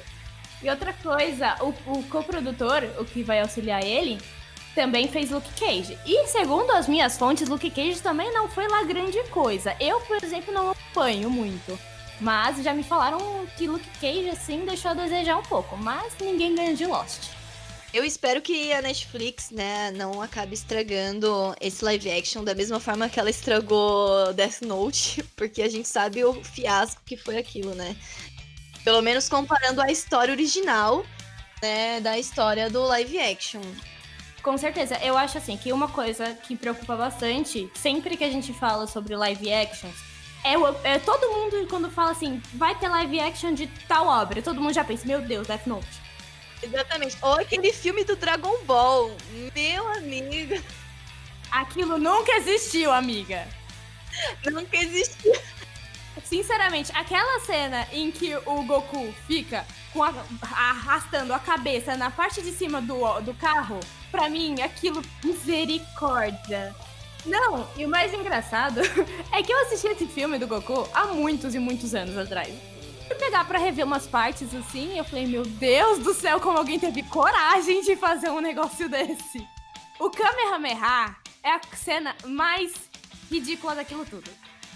E 0.62 0.70
outra 0.70 0.94
coisa, 0.94 1.56
o, 1.60 1.70
o 1.92 2.04
coprodutor, 2.04 2.84
o 2.98 3.06
que 3.06 3.24
vai 3.24 3.42
auxiliar 3.42 3.84
ele, 3.84 4.20
também 4.74 5.08
fez 5.08 5.30
Luke 5.30 5.50
Cage. 5.60 5.98
E 6.06 6.28
segundo 6.28 6.72
as 6.72 6.88
minhas 6.88 7.18
fontes, 7.18 7.48
Luke 7.48 7.70
Cage 7.70 8.02
também 8.02 8.32
não 8.34 8.48
foi 8.48 8.68
lá 8.68 8.84
grande 8.84 9.22
coisa. 9.30 9.76
Eu, 9.80 10.00
por 10.02 10.24
exemplo, 10.24 10.54
não 10.54 10.72
acompanho 10.72 11.30
muito. 11.30 11.78
Mas 12.20 12.64
já 12.64 12.74
me 12.74 12.84
falaram 12.84 13.46
que 13.58 13.68
Luke 13.68 13.90
Cage, 14.00 14.30
assim, 14.30 14.66
deixou 14.66 14.92
a 14.92 14.94
desejar 14.94 15.38
um 15.38 15.44
pouco. 15.44 15.76
Mas 15.78 16.14
ninguém 16.20 16.56
ganha 16.56 16.76
de 16.76 16.86
Lost. 16.86 17.30
Eu 17.94 18.04
espero 18.04 18.42
que 18.42 18.74
a 18.74 18.82
Netflix, 18.82 19.52
né, 19.52 19.92
não 19.92 20.20
acabe 20.20 20.56
estragando 20.56 21.56
esse 21.62 21.86
live 21.86 22.10
action 22.10 22.44
da 22.44 22.56
mesma 22.56 22.80
forma 22.80 23.08
que 23.08 23.20
ela 23.20 23.30
estragou 23.30 24.34
Death 24.34 24.62
Note, 24.62 25.22
porque 25.38 25.62
a 25.62 25.70
gente 25.70 25.88
sabe 25.88 26.26
o 26.26 26.34
fiasco 26.44 27.02
que 27.06 27.16
foi 27.16 27.38
aquilo, 27.38 27.76
né? 27.76 27.96
Pelo 28.84 29.02
menos 29.04 29.30
comparando 29.30 29.80
a 29.80 29.92
história 29.92 30.32
original, 30.34 31.06
né, 31.62 32.02
da 32.02 32.18
história 32.18 32.68
do 32.68 32.82
live 32.84 33.20
action. 33.20 33.62
Com 34.44 34.58
certeza. 34.58 35.00
Eu 35.02 35.18
acho 35.18 35.38
assim 35.38 35.56
que 35.56 35.72
uma 35.72 35.88
coisa 35.88 36.34
que 36.34 36.56
preocupa 36.56 36.98
bastante, 36.98 37.72
sempre 37.74 38.18
que 38.18 38.26
a 38.26 38.30
gente 38.30 38.54
fala 38.54 38.86
sobre 38.86 39.16
live 39.16 39.52
actions, 39.54 39.96
é, 40.44 40.54
é 40.84 41.00
todo 41.00 41.32
mundo 41.32 41.66
quando 41.70 41.90
fala 41.90 42.12
assim, 42.12 42.42
vai 42.54 42.76
ter 42.76 42.90
live 42.90 43.22
action 43.22 43.54
de 43.54 43.68
tal 43.88 44.06
obra, 44.06 44.42
todo 44.42 44.60
mundo 44.60 44.74
já 44.74 44.84
pensa, 44.84 45.08
meu 45.08 45.22
Deus, 45.22 45.48
Death 45.48 45.66
Note. 45.66 46.04
Exatamente. 46.62 47.18
Ou 47.22 47.34
aquele 47.34 47.72
filme 47.72 48.04
do 48.04 48.16
Dragon 48.18 48.64
Ball. 48.66 49.16
Meu 49.56 49.88
amigo. 49.94 50.62
Aquilo 51.50 51.98
nunca 51.98 52.34
existiu, 52.34 52.92
amiga. 52.92 53.48
Nunca 54.46 54.78
existiu. 54.78 55.34
Sinceramente, 56.24 56.92
aquela 56.96 57.40
cena 57.42 57.88
em 57.92 58.12
que 58.12 58.36
o 58.36 58.64
Goku 58.64 59.14
fica 59.26 59.66
com 59.92 60.04
a, 60.04 60.14
arrastando 60.42 61.34
a 61.34 61.40
cabeça 61.40 61.96
na 61.98 62.12
parte 62.12 62.42
de 62.42 62.52
cima 62.52 62.82
do, 62.82 63.20
do 63.22 63.34
carro, 63.34 63.80
pra 64.12 64.30
mim, 64.30 64.62
aquilo, 64.62 65.02
misericórdia. 65.24 66.76
Não, 67.26 67.68
e 67.78 67.86
o 67.86 67.90
mais 67.90 68.14
engraçado 68.14 68.82
é 69.32 69.42
que 69.42 69.52
eu 69.52 69.60
assisti 69.62 69.88
esse 69.88 70.06
filme 70.06 70.38
do 70.38 70.48
Goku 70.48 70.88
há 70.94 71.08
muitos 71.08 71.56
e 71.56 71.60
muitos 71.60 71.96
anos 71.96 72.18
atrás 72.18 72.54
fui 73.14 73.16
pegar 73.16 73.46
pra 73.46 73.60
rever 73.60 73.86
umas 73.86 74.08
partes 74.08 74.54
assim, 74.56 74.98
eu 74.98 75.04
falei, 75.04 75.28
meu 75.28 75.44
Deus 75.44 76.00
do 76.00 76.14
céu, 76.14 76.40
como 76.40 76.58
alguém 76.58 76.80
teve 76.80 77.04
coragem 77.04 77.82
de 77.82 77.96
fazer 77.96 78.30
um 78.30 78.40
negócio 78.40 78.88
desse. 78.90 79.48
O 80.00 80.10
Kamehameha 80.10 81.16
é 81.44 81.52
a 81.52 81.62
cena 81.76 82.16
mais 82.26 82.74
ridícula 83.30 83.76
daquilo 83.76 84.06
tudo. 84.06 84.30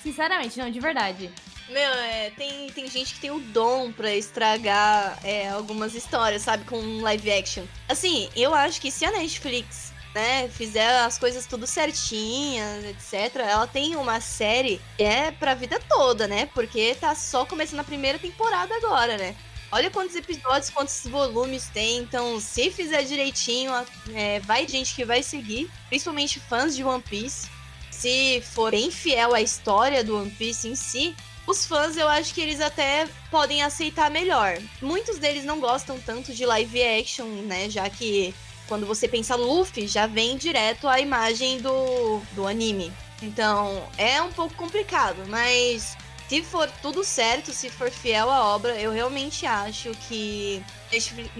Sinceramente, 0.07 0.57
não, 0.57 0.71
de 0.71 0.79
verdade. 0.79 1.29
Meu, 1.67 1.93
é, 1.93 2.29
tem, 2.29 2.71
tem 2.71 2.87
gente 2.89 3.15
que 3.15 3.19
tem 3.19 3.29
o 3.29 3.41
dom 3.41 3.91
pra 3.91 4.15
estragar 4.15 5.19
é, 5.21 5.49
algumas 5.49 5.93
histórias, 5.93 6.43
sabe, 6.43 6.63
com 6.63 7.01
live 7.01 7.29
action. 7.29 7.65
Assim, 7.89 8.29
eu 8.33 8.55
acho 8.55 8.79
que 8.79 8.89
se 8.89 9.03
a 9.03 9.11
Netflix 9.11 9.91
né, 10.15 10.47
fizer 10.47 10.87
as 10.99 11.19
coisas 11.19 11.45
tudo 11.45 11.67
certinhas, 11.67 12.85
etc., 12.85 13.35
ela 13.41 13.67
tem 13.67 13.97
uma 13.97 14.21
série 14.21 14.79
que 14.95 15.03
é 15.03 15.29
pra 15.29 15.53
vida 15.53 15.77
toda, 15.89 16.25
né? 16.25 16.45
Porque 16.53 16.95
tá 16.95 17.13
só 17.13 17.45
começando 17.45 17.81
a 17.81 17.83
primeira 17.83 18.17
temporada 18.17 18.73
agora, 18.77 19.17
né? 19.17 19.35
Olha 19.73 19.91
quantos 19.91 20.15
episódios, 20.15 20.69
quantos 20.69 21.05
volumes 21.05 21.67
tem. 21.73 21.97
Então, 21.97 22.39
se 22.39 22.71
fizer 22.71 23.03
direitinho, 23.03 23.73
é, 24.13 24.39
vai 24.39 24.65
gente 24.65 24.95
que 24.95 25.03
vai 25.03 25.21
seguir, 25.21 25.69
principalmente 25.89 26.39
fãs 26.39 26.77
de 26.77 26.81
One 26.85 27.03
Piece. 27.03 27.56
Se 27.97 28.41
for 28.53 28.69
bem 28.69 28.91
fiel 28.91 29.33
à 29.33 29.41
história 29.41 30.03
do 30.03 30.17
One 30.17 30.29
Piece 30.29 30.67
em 30.67 30.75
si, 30.75 31.15
os 31.47 31.65
fãs 31.65 31.97
eu 31.97 32.07
acho 32.07 32.31
que 32.31 32.41
eles 32.41 32.61
até 32.61 33.07
podem 33.31 33.63
aceitar 33.63 34.11
melhor. 34.11 34.59
Muitos 34.79 35.17
deles 35.17 35.43
não 35.43 35.59
gostam 35.59 35.99
tanto 35.99 36.31
de 36.31 36.45
live 36.45 36.83
action, 36.83 37.25
né? 37.25 37.67
Já 37.71 37.89
que 37.89 38.35
quando 38.67 38.85
você 38.85 39.07
pensa 39.07 39.35
Luffy, 39.35 39.87
já 39.87 40.05
vem 40.05 40.37
direto 40.37 40.87
a 40.87 40.99
imagem 40.99 41.59
do, 41.59 42.19
do 42.33 42.45
anime. 42.45 42.93
Então, 43.19 43.83
é 43.97 44.21
um 44.21 44.31
pouco 44.31 44.53
complicado, 44.53 45.25
mas 45.27 45.97
se 46.29 46.43
for 46.43 46.69
tudo 46.83 47.03
certo, 47.03 47.51
se 47.51 47.67
for 47.67 47.89
fiel 47.89 48.29
à 48.29 48.53
obra, 48.53 48.79
eu 48.79 48.91
realmente 48.91 49.43
acho 49.47 49.89
que 50.07 50.63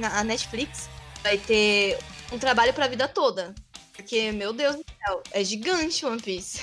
a 0.02 0.24
Netflix 0.24 0.90
vai 1.22 1.38
ter 1.38 2.00
um 2.32 2.40
trabalho 2.40 2.74
para 2.74 2.86
a 2.86 2.88
vida 2.88 3.08
toda. 3.08 3.54
Porque, 3.98 4.32
meu 4.32 4.54
Deus 4.54 4.76
do 4.76 4.86
céu, 5.04 5.24
é 5.32 5.44
gigante 5.44 6.06
One 6.06 6.22
Piece. 6.22 6.62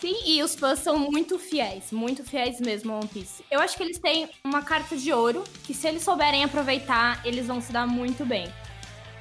Sim, 0.00 0.14
e 0.24 0.42
os 0.42 0.54
fãs 0.54 0.78
são 0.78 0.96
muito 0.98 1.38
fiéis, 1.38 1.90
muito 1.90 2.22
fiéis 2.22 2.60
mesmo 2.60 2.92
ao 2.92 3.00
One 3.00 3.08
Piece. 3.08 3.44
Eu 3.50 3.60
acho 3.60 3.76
que 3.76 3.82
eles 3.82 3.98
têm 3.98 4.28
uma 4.44 4.62
carta 4.62 4.96
de 4.96 5.12
ouro, 5.12 5.42
que 5.64 5.74
se 5.74 5.88
eles 5.88 6.02
souberem 6.02 6.44
aproveitar, 6.44 7.20
eles 7.26 7.46
vão 7.46 7.60
se 7.60 7.72
dar 7.72 7.86
muito 7.86 8.24
bem. 8.24 8.46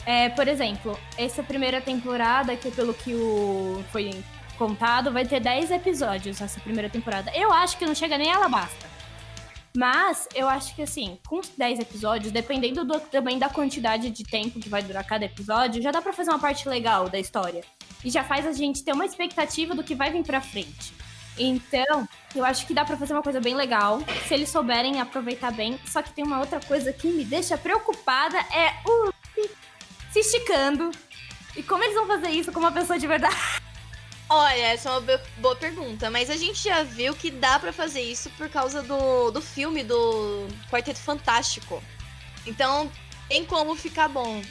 É, 0.05 0.29
por 0.29 0.47
exemplo, 0.47 0.97
essa 1.17 1.41
primeira 1.41 1.81
temporada, 1.81 2.55
que 2.55 2.69
pelo 2.69 2.93
que 2.93 3.15
o 3.15 3.83
foi 3.91 4.11
contado, 4.59 5.11
vai 5.11 5.25
ter 5.25 5.39
10 5.39 5.71
episódios 5.71 6.39
essa 6.39 6.59
primeira 6.59 6.89
temporada. 6.89 7.31
Eu 7.33 7.51
acho 7.51 7.77
que 7.77 7.85
não 7.85 7.95
chega 7.95 8.17
nem 8.17 8.31
a 8.31 8.35
Alabasta. 8.35 8.94
Mas 9.75 10.27
eu 10.33 10.47
acho 10.47 10.73
que 10.73 10.81
assim, 10.81 11.19
com 11.27 11.41
10 11.57 11.79
episódios, 11.79 12.31
dependendo 12.31 12.85
do, 12.85 12.99
também 12.99 13.37
da 13.37 13.49
quantidade 13.49 14.09
de 14.09 14.23
tempo 14.23 14.59
que 14.59 14.69
vai 14.69 14.81
durar 14.81 15.05
cada 15.05 15.25
episódio, 15.25 15.81
já 15.81 15.91
dá 15.91 16.01
para 16.01 16.13
fazer 16.13 16.29
uma 16.29 16.39
parte 16.39 16.67
legal 16.69 17.09
da 17.09 17.19
história. 17.19 17.61
E 18.03 18.09
já 18.09 18.23
faz 18.23 18.47
a 18.47 18.53
gente 18.53 18.83
ter 18.83 18.93
uma 18.93 19.05
expectativa 19.05 19.75
do 19.75 19.83
que 19.83 19.93
vai 19.93 20.11
vir 20.11 20.23
pra 20.23 20.39
frente. 20.39 20.93
Então, 21.37 22.07
eu 22.33 22.45
acho 22.45 22.65
que 22.65 22.73
dá 22.73 22.85
para 22.85 22.95
fazer 22.95 23.13
uma 23.13 23.21
coisa 23.21 23.41
bem 23.41 23.55
legal, 23.55 23.99
se 24.27 24.33
eles 24.33 24.49
souberem 24.49 25.01
aproveitar 25.01 25.51
bem. 25.51 25.77
Só 25.85 26.01
que 26.01 26.11
tem 26.11 26.23
uma 26.23 26.39
outra 26.39 26.61
coisa 26.61 26.93
que 26.93 27.09
me 27.09 27.25
deixa 27.25 27.57
preocupada, 27.57 28.37
é 28.37 28.73
o 28.87 29.11
se 30.11 30.19
esticando. 30.19 30.91
E 31.57 31.63
como 31.63 31.83
eles 31.83 31.95
vão 31.95 32.07
fazer 32.07 32.29
isso 32.29 32.51
com 32.51 32.59
uma 32.59 32.71
pessoa 32.71 32.97
de 32.97 33.07
verdade? 33.07 33.35
Olha, 34.27 34.73
essa 34.73 34.89
é 34.89 34.91
uma 34.91 35.21
boa 35.37 35.55
pergunta, 35.55 36.09
mas 36.09 36.31
a 36.31 36.35
gente 36.35 36.63
já 36.63 36.81
viu 36.81 37.13
que 37.13 37.29
dá 37.29 37.59
para 37.59 37.71
fazer 37.71 38.01
isso 38.01 38.29
por 38.31 38.49
causa 38.49 38.81
do, 38.81 39.29
do 39.29 39.39
filme 39.39 39.83
do 39.83 40.47
Quarteto 40.71 40.99
Fantástico. 40.99 41.81
Então, 42.45 42.91
tem 43.29 43.45
como 43.45 43.75
ficar 43.75 44.07
bom. 44.07 44.41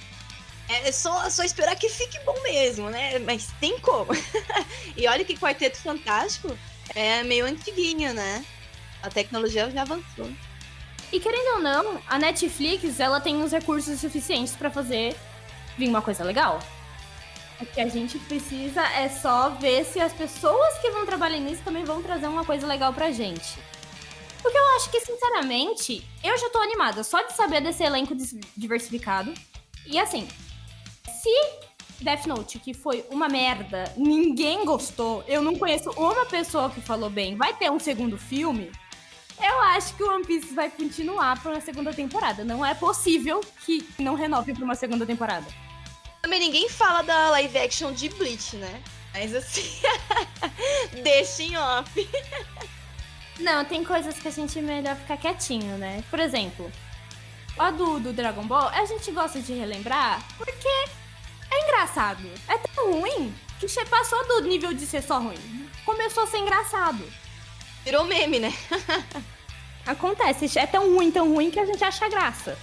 É 0.69 0.93
só, 0.93 1.29
só 1.29 1.43
esperar 1.43 1.77
que 1.77 1.89
fique 1.89 2.19
bom 2.21 2.41
mesmo, 2.43 2.89
né? 2.89 3.19
Mas 3.19 3.49
tem 3.61 3.79
como. 3.81 4.13
e 4.97 5.09
olha 5.09 5.25
que 5.25 5.37
Quarteto 5.37 5.77
Fantástico 5.79 6.57
é 6.95 7.25
meio 7.25 7.45
antiguinho, 7.45 8.15
né? 8.15 8.45
A 9.03 9.11
tecnologia 9.11 9.71
já 9.71 9.83
avançou. 9.83 10.31
E 11.13 11.21
querendo 11.21 11.57
ou 11.57 11.61
não, 11.61 12.01
a 12.09 12.19
Netflix, 12.19 12.99
ela 13.01 13.21
tem 13.21 13.43
os 13.43 13.53
recursos 13.53 14.01
suficientes 14.01 14.55
para 14.55 14.71
fazer 14.71 15.17
vir 15.77 15.89
uma 15.89 16.01
coisa 16.01 16.25
legal. 16.25 16.61
O 17.61 17.67
que 17.67 17.81
a 17.81 17.89
gente 17.89 18.19
precisa 18.19 18.83
é 18.83 19.09
só 19.09 19.51
ver 19.51 19.85
se 19.85 20.01
as 20.01 20.13
pessoas 20.13 20.79
que 20.79 20.91
vão 20.91 21.07
trabalhar 21.07 21.39
nisso 21.39 21.63
também 21.65 21.85
vão 21.85 22.03
trazer 22.03 22.27
uma 22.27 22.45
coisa 22.45 22.67
legal 22.67 22.93
pra 22.93 23.13
gente. 23.13 23.59
Porque 24.43 24.59
eu 24.59 24.77
acho 24.77 24.91
que, 24.91 25.01
sinceramente, 25.01 26.07
eu 26.23 26.37
já 26.37 26.51
tô 26.51 26.59
animada 26.59 27.03
só 27.03 27.23
de 27.23 27.33
saber 27.33 27.63
desse 27.63 27.83
elenco 27.83 28.15
diversificado. 28.57 29.33
E 29.87 29.99
assim, 29.99 30.29
se 31.23 31.31
Death 32.01 32.27
Note, 32.27 32.59
que 32.59 32.75
foi 32.75 33.05
uma 33.11 33.29
merda, 33.29 33.85
ninguém 33.97 34.65
gostou, 34.65 35.25
eu 35.27 35.41
não 35.41 35.57
conheço 35.57 35.91
uma 35.93 36.27
pessoa 36.27 36.69
que 36.69 36.81
falou 36.81 37.09
bem, 37.09 37.37
vai 37.37 37.55
ter 37.55 37.71
um 37.71 37.79
segundo 37.79 38.19
filme, 38.19 38.71
eu 39.41 39.61
acho 39.61 39.95
que 39.97 40.03
o 40.03 40.13
One 40.13 40.25
Piece 40.25 40.55
vai 40.55 40.71
continuar 40.71 41.41
pra 41.41 41.53
uma 41.53 41.61
segunda 41.61 41.93
temporada. 41.93 42.45
Não 42.45 42.65
é 42.65 42.75
possível 42.75 43.41
que 43.65 43.87
não 43.99 44.15
renove 44.15 44.55
pra 44.55 44.65
uma 44.65 44.75
segunda 44.75 45.05
temporada. 45.05 45.47
Também 46.25 46.41
ninguém 46.41 46.71
fala 46.71 47.03
da 47.03 47.29
live 47.29 47.59
action 47.59 47.93
de 47.93 48.09
Bleach, 48.09 48.57
né? 48.57 48.83
Mas 49.13 49.35
assim, 49.35 49.79
deixa 51.05 51.43
em 51.43 51.55
off. 51.55 52.09
Não, 53.39 53.63
tem 53.63 53.85
coisas 53.85 54.19
que 54.19 54.29
a 54.29 54.31
gente 54.31 54.59
melhor 54.63 54.97
ficar 54.97 55.19
quietinho, 55.19 55.77
né? 55.77 56.03
Por 56.09 56.19
exemplo, 56.19 56.73
a 57.59 57.71
do, 57.71 58.01
do 58.01 58.11
Dragon 58.15 58.43
Ball, 58.47 58.71
a 58.71 58.87
gente 58.87 59.11
gosta 59.11 59.39
de 59.39 59.53
relembrar 59.53 60.27
porque 60.39 60.67
é 61.51 61.63
engraçado. 61.63 62.27
É 62.49 62.57
tão 62.57 63.01
ruim 63.01 63.35
que 63.61 63.67
passou 63.85 64.27
do 64.27 64.49
nível 64.49 64.73
de 64.73 64.87
ser 64.87 65.03
só 65.03 65.19
ruim. 65.19 65.69
Começou 65.85 66.23
a 66.23 66.27
ser 66.27 66.39
engraçado. 66.39 67.05
Virou 67.85 68.05
meme, 68.05 68.39
né? 68.39 68.55
Acontece, 69.85 70.59
é 70.59 70.67
tão 70.67 70.97
ruim, 70.97 71.11
tão 71.11 71.35
ruim 71.35 71.51
que 71.51 71.61
a 71.61 71.67
gente 71.67 71.85
acha 71.85 72.09
graça. 72.09 72.57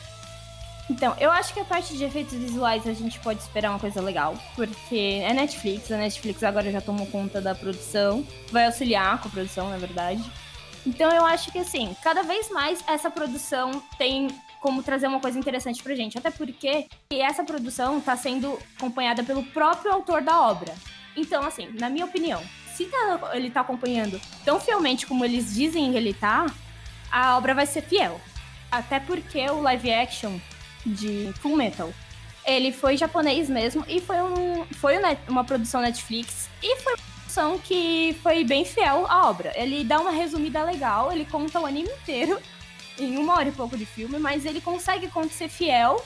Então, 0.92 1.16
eu 1.22 1.32
acho 1.32 1.54
que 1.54 1.60
a 1.62 1.64
parte 1.64 1.96
de 1.96 2.04
efeitos 2.04 2.34
visuais 2.34 2.86
a 2.86 2.92
gente 2.92 3.18
pode 3.22 3.40
esperar 3.40 3.70
uma 3.70 3.80
coisa 3.80 4.02
legal, 4.02 4.38
porque 4.58 5.22
é 5.24 5.34
Netflix, 5.34 5.90
a 5.90 5.96
Netflix 5.96 6.44
agora 6.44 6.70
já 6.70 6.82
tomou 6.82 7.08
conta 7.08 7.40
da 7.40 7.56
produção, 7.56 8.28
vai 8.52 8.66
auxiliar 8.66 9.22
com 9.22 9.30
a 9.30 9.32
produção, 9.32 9.70
na 9.70 9.78
verdade. 9.78 10.22
Então, 10.86 11.10
eu 11.10 11.26
acho 11.26 11.50
que 11.50 11.60
assim, 11.60 11.96
cada 12.04 12.24
vez 12.24 12.50
mais 12.50 12.84
essa 12.86 13.10
produção 13.10 13.82
tem 13.98 14.28
como 14.60 14.84
trazer 14.84 15.08
uma 15.08 15.22
coisa 15.22 15.40
interessante 15.40 15.82
pra 15.82 15.96
gente, 15.96 16.18
até 16.18 16.30
porque 16.30 16.88
essa 17.10 17.42
produção 17.42 18.02
tá 18.02 18.18
sendo 18.18 18.60
acompanhada 18.78 19.24
pelo 19.24 19.46
próprio 19.46 19.94
autor 19.94 20.22
da 20.22 20.42
obra. 20.42 20.76
Então, 21.16 21.42
assim, 21.44 21.70
na 21.80 21.90
minha 21.90 22.06
opinião, 22.06 22.44
se 22.76 22.84
tá, 22.84 23.32
ele 23.32 23.50
tá 23.50 23.62
acompanhando 23.62 24.20
tão 24.44 24.60
fielmente 24.60 25.08
como 25.08 25.24
eles 25.24 25.56
dizem 25.56 25.90
que 25.90 25.98
ele 25.98 26.14
tá, 26.14 26.48
a 27.10 27.38
obra 27.38 27.56
vai 27.56 27.66
ser 27.66 27.82
fiel. 27.82 28.20
Até 28.70 29.00
porque 29.00 29.50
o 29.50 29.62
live 29.62 29.90
action 29.90 30.38
de 30.86 31.32
Full 31.40 31.56
Metal, 31.56 31.94
ele 32.46 32.72
foi 32.72 32.98
japonês 32.98 33.50
mesmo 33.50 33.86
e 33.88 34.02
foi, 34.02 34.22
um, 34.22 34.66
foi 34.74 34.96
uma 35.28 35.44
produção 35.44 35.82
Netflix 35.82 36.50
e 36.62 36.76
foi 36.78 36.94
uma 36.94 37.02
produção 37.16 37.60
que 37.60 38.16
foi 38.22 38.44
bem 38.44 38.66
fiel 38.66 39.06
à 39.08 39.30
obra. 39.30 39.52
Ele 39.56 39.84
dá 39.84 40.00
uma 40.00 40.12
resumida 40.12 40.64
legal, 40.64 41.12
ele 41.12 41.26
conta 41.26 41.60
o 41.60 41.66
anime 41.66 41.90
inteiro 41.90 42.40
em 43.00 43.18
uma 43.18 43.36
hora 43.36 43.50
e 43.50 43.52
pouco 43.52 43.78
de 43.78 43.86
filme, 43.86 44.18
mas 44.18 44.46
ele 44.46 44.60
consegue 44.62 45.10
ser 45.30 45.50
fiel. 45.50 46.04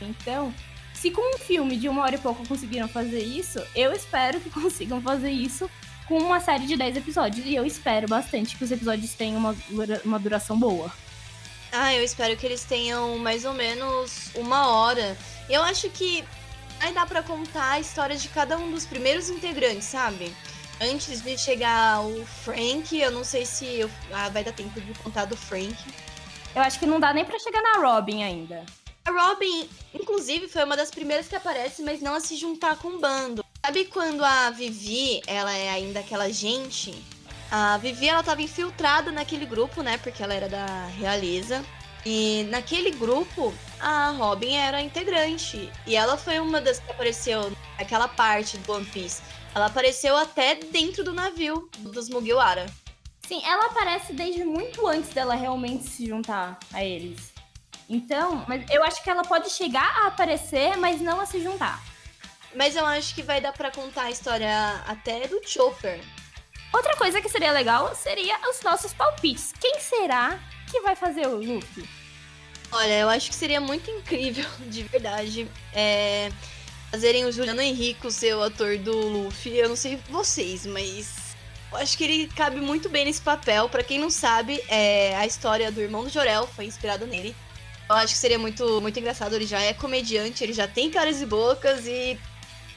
Então, 0.00 0.52
se 0.94 1.10
com 1.10 1.34
um 1.34 1.38
filme 1.38 1.76
de 1.76 1.88
uma 1.88 2.02
hora 2.02 2.16
e 2.16 2.18
pouco 2.18 2.46
conseguiram 2.46 2.88
fazer 2.88 3.22
isso, 3.22 3.60
eu 3.74 3.92
espero 3.92 4.40
que 4.40 4.50
consigam 4.50 5.00
fazer 5.00 5.30
isso 5.30 5.70
com 6.06 6.18
uma 6.18 6.40
série 6.40 6.66
de 6.66 6.76
10 6.76 6.96
episódios. 6.96 7.46
E 7.46 7.54
eu 7.54 7.64
espero 7.64 8.08
bastante 8.08 8.56
que 8.56 8.64
os 8.64 8.70
episódios 8.70 9.12
tenham 9.14 9.38
uma, 9.38 9.54
uma 10.04 10.18
duração 10.18 10.58
boa. 10.58 10.92
Ah, 11.72 11.94
eu 11.94 12.02
espero 12.02 12.36
que 12.36 12.46
eles 12.46 12.64
tenham 12.64 13.18
mais 13.18 13.44
ou 13.44 13.52
menos 13.52 14.30
uma 14.34 14.68
hora. 14.68 15.16
Eu 15.48 15.62
acho 15.62 15.90
que 15.90 16.24
aí 16.80 16.92
dá 16.92 17.04
para 17.04 17.22
contar 17.22 17.72
a 17.72 17.80
história 17.80 18.16
de 18.16 18.28
cada 18.28 18.56
um 18.56 18.70
dos 18.70 18.86
primeiros 18.86 19.28
integrantes, 19.28 19.84
sabe? 19.84 20.34
Antes 20.80 21.20
de 21.22 21.36
chegar 21.36 22.00
o 22.02 22.24
Frank, 22.44 22.96
eu 22.98 23.10
não 23.10 23.24
sei 23.24 23.44
se 23.44 23.66
eu... 23.66 23.90
ah, 24.12 24.28
vai 24.28 24.44
dar 24.44 24.52
tempo 24.52 24.80
de 24.80 24.94
contar 25.00 25.24
do 25.24 25.36
Frank. 25.36 25.76
Eu 26.54 26.62
acho 26.62 26.78
que 26.78 26.86
não 26.86 27.00
dá 27.00 27.12
nem 27.12 27.24
para 27.24 27.38
chegar 27.38 27.60
na 27.60 27.80
Robin 27.80 28.22
ainda. 28.22 28.64
A 29.04 29.10
Robin, 29.10 29.68
inclusive, 29.92 30.48
foi 30.48 30.64
uma 30.64 30.76
das 30.76 30.90
primeiras 30.90 31.28
que 31.28 31.34
aparece, 31.34 31.82
mas 31.82 32.00
não 32.00 32.14
a 32.14 32.20
se 32.20 32.36
juntar 32.36 32.76
com 32.76 32.88
o 32.88 33.00
bando. 33.00 33.44
Sabe 33.64 33.86
quando 33.86 34.24
a 34.24 34.50
Vivi, 34.50 35.20
ela 35.26 35.52
é 35.52 35.70
ainda 35.70 36.00
aquela 36.00 36.30
gente? 36.30 36.94
A 37.50 37.78
Vivi, 37.78 38.08
ela 38.08 38.22
tava 38.22 38.42
infiltrada 38.42 39.10
naquele 39.10 39.46
grupo, 39.46 39.82
né? 39.82 39.96
Porque 39.98 40.22
ela 40.22 40.34
era 40.34 40.48
da 40.48 40.86
realeza. 40.86 41.64
E 42.04 42.46
naquele 42.50 42.90
grupo, 42.90 43.52
a 43.80 44.10
Robin 44.10 44.54
era 44.54 44.80
integrante. 44.80 45.70
E 45.86 45.96
ela 45.96 46.16
foi 46.16 46.38
uma 46.38 46.60
das 46.60 46.78
que 46.78 46.90
apareceu 46.90 47.52
naquela 47.78 48.06
parte 48.06 48.58
do 48.58 48.72
One 48.72 48.84
Piece. 48.86 49.22
Ela 49.54 49.66
apareceu 49.66 50.16
até 50.16 50.54
dentro 50.56 51.02
do 51.02 51.12
navio 51.12 51.68
dos 51.78 52.08
Mugiwara. 52.08 52.66
Sim, 53.26 53.42
ela 53.44 53.66
aparece 53.66 54.12
desde 54.12 54.44
muito 54.44 54.86
antes 54.86 55.10
dela 55.10 55.34
realmente 55.34 55.84
se 55.84 56.06
juntar 56.06 56.58
a 56.72 56.84
eles. 56.84 57.32
Então, 57.88 58.44
mas 58.46 58.68
eu 58.70 58.84
acho 58.84 59.02
que 59.02 59.10
ela 59.10 59.22
pode 59.22 59.50
chegar 59.50 60.04
a 60.04 60.06
aparecer, 60.08 60.76
mas 60.76 61.00
não 61.00 61.20
a 61.20 61.26
se 61.26 61.42
juntar. 61.42 61.82
Mas 62.54 62.76
eu 62.76 62.84
acho 62.86 63.14
que 63.14 63.22
vai 63.22 63.40
dar 63.40 63.52
para 63.52 63.70
contar 63.70 64.04
a 64.04 64.10
história 64.10 64.82
até 64.86 65.26
do 65.26 65.40
Chopper. 65.46 66.00
Outra 66.72 66.96
coisa 66.96 67.20
que 67.20 67.28
seria 67.28 67.52
legal 67.52 67.94
seria 67.94 68.38
os 68.50 68.60
nossos 68.62 68.92
palpites. 68.92 69.52
Quem 69.58 69.80
será 69.80 70.38
que 70.70 70.80
vai 70.80 70.94
fazer 70.94 71.26
o 71.26 71.36
Luffy? 71.36 71.88
Olha, 72.70 72.98
eu 72.98 73.08
acho 73.08 73.30
que 73.30 73.34
seria 73.34 73.60
muito 73.60 73.90
incrível, 73.90 74.44
de 74.68 74.82
verdade, 74.82 75.48
é, 75.72 76.30
fazerem 76.90 77.24
o 77.24 77.32
Juliano 77.32 77.62
Henrique 77.62 78.10
ser 78.12 78.34
o 78.34 78.42
ator 78.42 78.76
do 78.76 78.92
Luffy. 78.92 79.56
Eu 79.56 79.68
não 79.68 79.76
sei 79.76 79.98
vocês, 80.10 80.66
mas 80.66 81.36
eu 81.72 81.78
acho 81.78 81.96
que 81.96 82.04
ele 82.04 82.28
cabe 82.28 82.60
muito 82.60 82.88
bem 82.88 83.06
nesse 83.06 83.22
papel. 83.22 83.68
Para 83.68 83.82
quem 83.82 83.98
não 83.98 84.10
sabe, 84.10 84.62
é, 84.68 85.16
a 85.16 85.26
história 85.26 85.72
do 85.72 85.80
irmão 85.80 86.04
do 86.04 86.10
Jorel 86.10 86.46
foi 86.46 86.66
inspirada 86.66 87.06
nele. 87.06 87.34
Eu 87.88 87.96
acho 87.96 88.12
que 88.12 88.18
seria 88.18 88.38
muito, 88.38 88.80
muito 88.82 88.98
engraçado. 88.98 89.34
Ele 89.34 89.46
já 89.46 89.60
é 89.60 89.72
comediante, 89.72 90.44
ele 90.44 90.52
já 90.52 90.68
tem 90.68 90.90
caras 90.90 91.22
e 91.22 91.26
bocas 91.26 91.86
e 91.86 92.18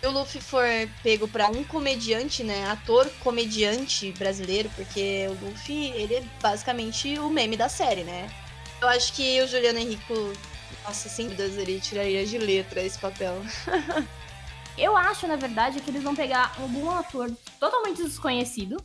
o 0.08 0.12
Luffy 0.12 0.42
for 0.42 0.66
pego 1.04 1.28
pra 1.28 1.48
um 1.50 1.64
comediante, 1.64 2.44
né? 2.44 2.68
Ator 2.70 3.10
comediante 3.24 4.12
brasileiro, 4.14 4.70
porque 4.76 5.28
o 5.30 5.46
Luffy, 5.46 5.92
ele 5.92 6.16
é 6.16 6.24
basicamente 6.42 7.20
o 7.20 7.30
meme 7.30 7.56
da 7.56 7.70
série, 7.70 8.04
né? 8.04 8.30
Eu 8.82 8.88
acho 8.90 9.14
que 9.14 9.42
o 9.42 9.48
Juliano 9.48 9.78
Henrique, 9.78 10.14
nossa, 10.84 11.08
sem 11.08 11.28
dúvidas, 11.28 11.56
ele 11.58 11.80
tiraria 11.80 12.26
de 12.26 12.38
letra 12.38 12.82
esse 12.82 12.98
papel. 12.98 13.36
Eu 14.78 14.96
acho, 14.96 15.28
na 15.28 15.36
verdade, 15.36 15.82
que 15.82 15.92
eles 15.92 16.02
vão 16.02 16.16
pegar 16.16 16.56
algum 16.60 16.90
ator 16.90 17.30
totalmente 17.60 18.02
desconhecido, 18.02 18.84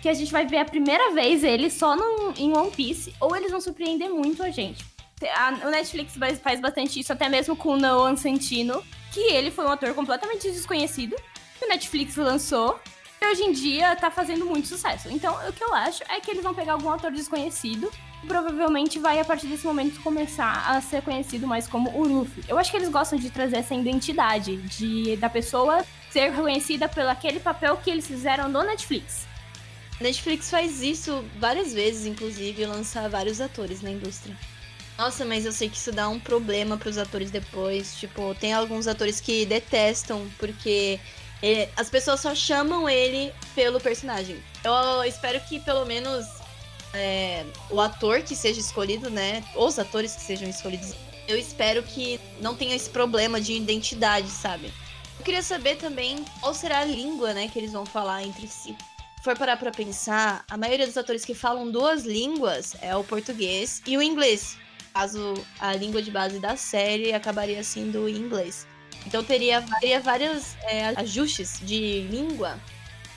que 0.00 0.08
a 0.08 0.14
gente 0.14 0.32
vai 0.32 0.46
ver 0.46 0.58
a 0.58 0.64
primeira 0.64 1.12
vez 1.12 1.44
ele 1.44 1.68
só 1.68 1.94
no, 1.94 2.32
em 2.38 2.56
One 2.56 2.70
Piece, 2.70 3.14
ou 3.20 3.36
eles 3.36 3.50
vão 3.50 3.60
surpreender 3.60 4.08
muito 4.08 4.42
a 4.42 4.50
gente. 4.50 4.84
A, 5.34 5.66
o 5.66 5.70
Netflix 5.70 6.14
faz 6.42 6.60
bastante 6.60 7.00
isso, 7.00 7.12
até 7.12 7.28
mesmo 7.28 7.54
com 7.54 7.74
o 7.74 7.76
Noah 7.76 8.16
Santino, 8.16 8.82
que 9.10 9.20
ele 9.20 9.50
foi 9.50 9.64
um 9.64 9.70
ator 9.70 9.94
completamente 9.94 10.50
desconhecido, 10.50 11.16
que 11.58 11.64
o 11.64 11.68
Netflix 11.68 12.16
lançou, 12.16 12.80
e 13.20 13.26
hoje 13.26 13.42
em 13.42 13.52
dia 13.52 13.94
tá 13.96 14.10
fazendo 14.10 14.46
muito 14.46 14.66
sucesso. 14.66 15.10
Então, 15.10 15.36
o 15.46 15.52
que 15.52 15.62
eu 15.62 15.74
acho 15.74 16.02
é 16.08 16.20
que 16.20 16.30
eles 16.30 16.42
vão 16.42 16.54
pegar 16.54 16.72
algum 16.72 16.90
ator 16.90 17.10
desconhecido 17.10 17.90
e 18.22 18.26
provavelmente 18.26 18.98
vai, 18.98 19.20
a 19.20 19.24
partir 19.24 19.46
desse 19.46 19.66
momento, 19.66 20.00
começar 20.00 20.64
a 20.66 20.80
ser 20.80 21.02
conhecido 21.02 21.46
mais 21.46 21.66
como 21.66 21.90
o 21.90 22.02
Luffy. 22.02 22.42
Eu 22.48 22.58
acho 22.58 22.70
que 22.70 22.76
eles 22.76 22.88
gostam 22.88 23.18
de 23.18 23.30
trazer 23.30 23.56
essa 23.56 23.74
identidade, 23.74 24.56
de 24.56 25.16
da 25.16 25.28
pessoa 25.28 25.84
ser 26.10 26.30
reconhecida 26.30 26.88
pelo 26.88 27.10
aquele 27.10 27.40
papel 27.40 27.76
que 27.76 27.90
eles 27.90 28.06
fizeram 28.06 28.48
no 28.48 28.62
Netflix. 28.62 29.26
Netflix 30.00 30.50
faz 30.50 30.82
isso 30.82 31.22
várias 31.38 31.74
vezes, 31.74 32.06
inclusive, 32.06 32.64
lançar 32.64 33.08
vários 33.10 33.38
atores 33.38 33.82
na 33.82 33.90
indústria. 33.90 34.34
Nossa, 35.00 35.24
mas 35.24 35.46
eu 35.46 35.52
sei 35.52 35.70
que 35.70 35.78
isso 35.78 35.90
dá 35.90 36.10
um 36.10 36.20
problema 36.20 36.76
para 36.76 36.90
os 36.90 36.98
atores 36.98 37.30
depois. 37.30 37.96
Tipo, 37.96 38.34
tem 38.34 38.52
alguns 38.52 38.86
atores 38.86 39.18
que 39.18 39.46
detestam 39.46 40.30
porque 40.38 41.00
ele, 41.42 41.66
as 41.74 41.88
pessoas 41.88 42.20
só 42.20 42.34
chamam 42.34 42.86
ele 42.86 43.32
pelo 43.54 43.80
personagem. 43.80 44.36
Eu 44.62 45.02
espero 45.04 45.40
que 45.40 45.58
pelo 45.60 45.86
menos 45.86 46.26
é, 46.92 47.46
o 47.70 47.80
ator 47.80 48.20
que 48.20 48.36
seja 48.36 48.60
escolhido, 48.60 49.08
né? 49.08 49.42
Os 49.56 49.78
atores 49.78 50.14
que 50.14 50.20
sejam 50.20 50.46
escolhidos, 50.50 50.92
eu 51.26 51.38
espero 51.38 51.82
que 51.82 52.20
não 52.38 52.54
tenha 52.54 52.76
esse 52.76 52.90
problema 52.90 53.40
de 53.40 53.54
identidade, 53.54 54.28
sabe? 54.28 54.70
Eu 55.18 55.24
queria 55.24 55.42
saber 55.42 55.76
também 55.76 56.22
qual 56.42 56.52
será 56.52 56.80
a 56.80 56.84
língua, 56.84 57.32
né, 57.32 57.48
que 57.48 57.58
eles 57.58 57.72
vão 57.72 57.86
falar 57.86 58.22
entre 58.22 58.46
si. 58.46 58.76
Se 59.16 59.24
for 59.24 59.36
parar 59.38 59.56
pra 59.56 59.70
pensar, 59.70 60.44
a 60.50 60.58
maioria 60.58 60.86
dos 60.86 60.98
atores 60.98 61.24
que 61.24 61.32
falam 61.32 61.70
duas 61.70 62.04
línguas 62.04 62.76
é 62.82 62.94
o 62.94 63.02
português 63.02 63.80
e 63.86 63.96
o 63.96 64.02
inglês 64.02 64.59
caso 64.92 65.34
a 65.58 65.74
língua 65.74 66.02
de 66.02 66.10
base 66.10 66.38
da 66.38 66.56
série 66.56 67.12
acabaria 67.12 67.62
sendo 67.62 68.08
em 68.08 68.16
inglês. 68.16 68.66
Então 69.06 69.24
teria, 69.24 69.64
teria 69.80 70.00
vários 70.00 70.54
é, 70.62 70.88
ajustes 70.96 71.60
de 71.62 72.02
língua 72.10 72.58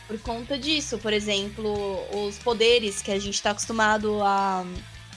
por 0.08 0.20
conta 0.20 0.58
disso. 0.58 0.98
Por 0.98 1.14
exemplo, 1.14 2.00
os 2.26 2.38
poderes 2.38 3.02
que 3.02 3.12
a 3.12 3.20
gente 3.20 3.36
está 3.36 3.52
acostumado 3.52 4.22
a 4.24 4.66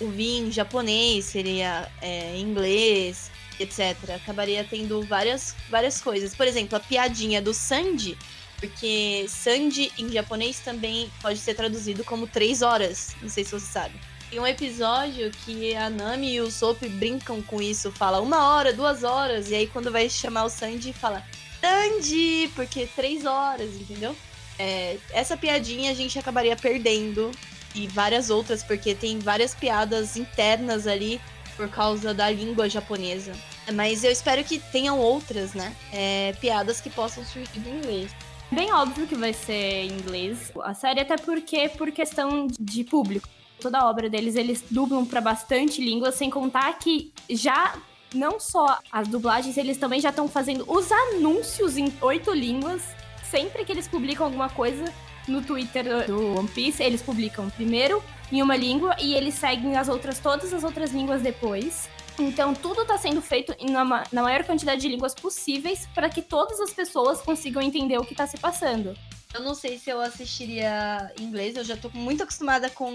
ouvir 0.01 0.39
em 0.39 0.51
japonês 0.51 1.27
seria 1.27 1.91
é, 2.03 2.37
inglês, 2.39 3.31
etc. 3.59 3.97
Acabaria 4.15 4.67
tendo 4.69 5.03
várias, 5.03 5.55
várias 5.71 6.01
coisas. 6.01 6.35
Por 6.35 6.47
exemplo, 6.47 6.77
a 6.77 6.81
piadinha 6.81 7.41
do 7.41 7.55
Sandy, 7.55 8.17
porque 8.59 9.27
Sandy 9.29 9.93
em 9.99 10.11
japonês 10.11 10.59
também 10.61 11.11
pode 11.21 11.39
ser 11.39 11.55
traduzido 11.55 12.05
como 12.05 12.27
três 12.27 12.63
horas. 12.63 13.15
Não 13.23 13.29
sei 13.29 13.45
se 13.45 13.53
você 13.53 13.67
sabe. 13.67 13.99
Tem 14.37 14.43
um 14.43 14.47
episódio 14.47 15.31
que 15.47 15.75
a 15.75 15.89
Nami 15.89 16.35
e 16.35 16.41
o 16.43 16.51
Soap 16.51 16.83
brincam 16.91 17.41
com 17.41 17.63
isso, 17.63 17.91
fala 17.91 18.21
uma 18.21 18.51
hora, 18.51 18.71
duas 18.71 19.03
horas, 19.03 19.51
e 19.51 19.55
aí 19.55 19.67
quando 19.67 19.91
vai 19.91 20.11
chamar 20.11 20.45
o 20.45 20.51
Sandy, 20.51 20.93
fala 20.93 21.25
Sandy, 21.59 22.53
porque 22.55 22.87
três 22.95 23.25
horas, 23.25 23.75
entendeu? 23.77 24.15
É, 24.59 24.99
essa 25.11 25.39
piadinha 25.39 25.91
a 25.91 25.95
gente 25.95 26.19
acabaria 26.19 26.55
perdendo 26.55 27.31
e 27.75 27.87
várias 27.87 28.29
outras, 28.29 28.63
porque 28.63 28.95
tem 28.95 29.19
várias 29.19 29.55
piadas 29.55 30.19
internas 30.19 30.87
ali 30.87 31.19
por 31.57 31.71
causa 31.71 32.13
da 32.13 32.31
língua 32.31 32.69
japonesa. 32.69 33.33
Mas 33.73 34.05
eu 34.05 34.13
espero 34.13 34.45
que 34.45 34.59
tenham 34.59 34.99
outras, 34.99 35.55
né? 35.55 35.75
É, 35.91 36.35
piadas 36.43 36.79
que 36.79 36.91
possam 36.91 37.25
surgir 37.25 37.59
do 37.59 37.71
inglês. 37.71 38.15
Bem 38.53 38.71
óbvio 38.71 39.07
que 39.07 39.15
vai 39.15 39.33
ser 39.33 39.85
em 39.85 39.93
inglês 39.93 40.53
a 40.63 40.75
série, 40.75 41.01
até 41.01 41.17
porque 41.17 41.71
por 41.71 41.91
questão 41.91 42.49
de 42.61 42.85
público 42.85 43.27
toda 43.61 43.79
a 43.79 43.89
obra 43.89 44.09
deles, 44.09 44.37
eles 44.37 44.65
dublam 44.71 45.05
para 45.05 45.21
bastante 45.21 45.83
línguas, 45.83 46.15
sem 46.15 46.31
contar 46.31 46.79
que 46.79 47.13
já 47.29 47.75
não 48.15 48.39
só 48.39 48.79
as 48.91 49.09
dublagens, 49.09 49.57
eles 49.57 49.77
também 49.79 50.01
já 50.01 50.11
estão 50.11 50.29
fazendo 50.29 50.65
os 50.69 50.91
anúncios 50.91 51.77
em 51.77 51.93
oito 52.01 52.33
línguas. 52.33 52.83
Sempre 53.31 53.65
que 53.65 53.73
eles 53.73 53.89
publicam 53.89 54.27
alguma 54.27 54.49
coisa 54.49 54.85
no 55.27 55.43
Twitter 55.43 56.07
do 56.07 56.39
One 56.39 56.49
Piece, 56.49 56.83
eles 56.83 57.03
publicam 57.03 57.51
primeiro 57.51 58.03
em 58.31 58.43
uma 58.43 58.57
língua 58.57 58.97
e 59.01 59.15
eles 59.15 59.35
seguem 59.35 59.77
as 59.77 59.89
outras, 59.89 60.19
todas 60.19 60.53
as 60.53 60.63
outras 60.65 60.93
línguas 60.93 61.23
depois. 61.23 61.89
Então, 62.19 62.55
tudo 62.55 62.83
está 62.83 62.97
sendo 62.97 63.21
feito 63.21 63.55
na, 63.71 64.05
na 64.11 64.23
maior 64.23 64.43
quantidade 64.45 64.81
de 64.81 64.89
línguas 64.89 65.15
possíveis 65.15 65.87
para 65.95 66.09
que 66.09 66.23
todas 66.23 66.61
as 66.61 66.73
pessoas 66.73 67.21
consigam 67.21 67.61
entender 67.61 67.99
o 67.99 68.05
que 68.05 68.15
está 68.15 68.27
se 68.27 68.39
passando. 68.39 68.97
Eu 69.37 69.43
não 69.43 69.55
sei 69.55 69.79
se 69.79 69.91
eu 69.91 70.01
assistiria 70.01 71.13
em 71.21 71.25
inglês, 71.25 71.57
eu 71.57 71.63
já 71.63 71.77
tô 71.77 71.91
muito 71.93 72.23
acostumada 72.23 72.71
com 72.71 72.91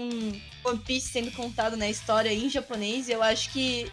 One 0.64 0.78
Piece 0.84 1.12
sendo 1.12 1.30
contado 1.30 1.76
na 1.76 1.88
história 1.88 2.32
em 2.32 2.50
japonês. 2.50 3.08
Eu 3.08 3.22
acho 3.22 3.50
que 3.52 3.88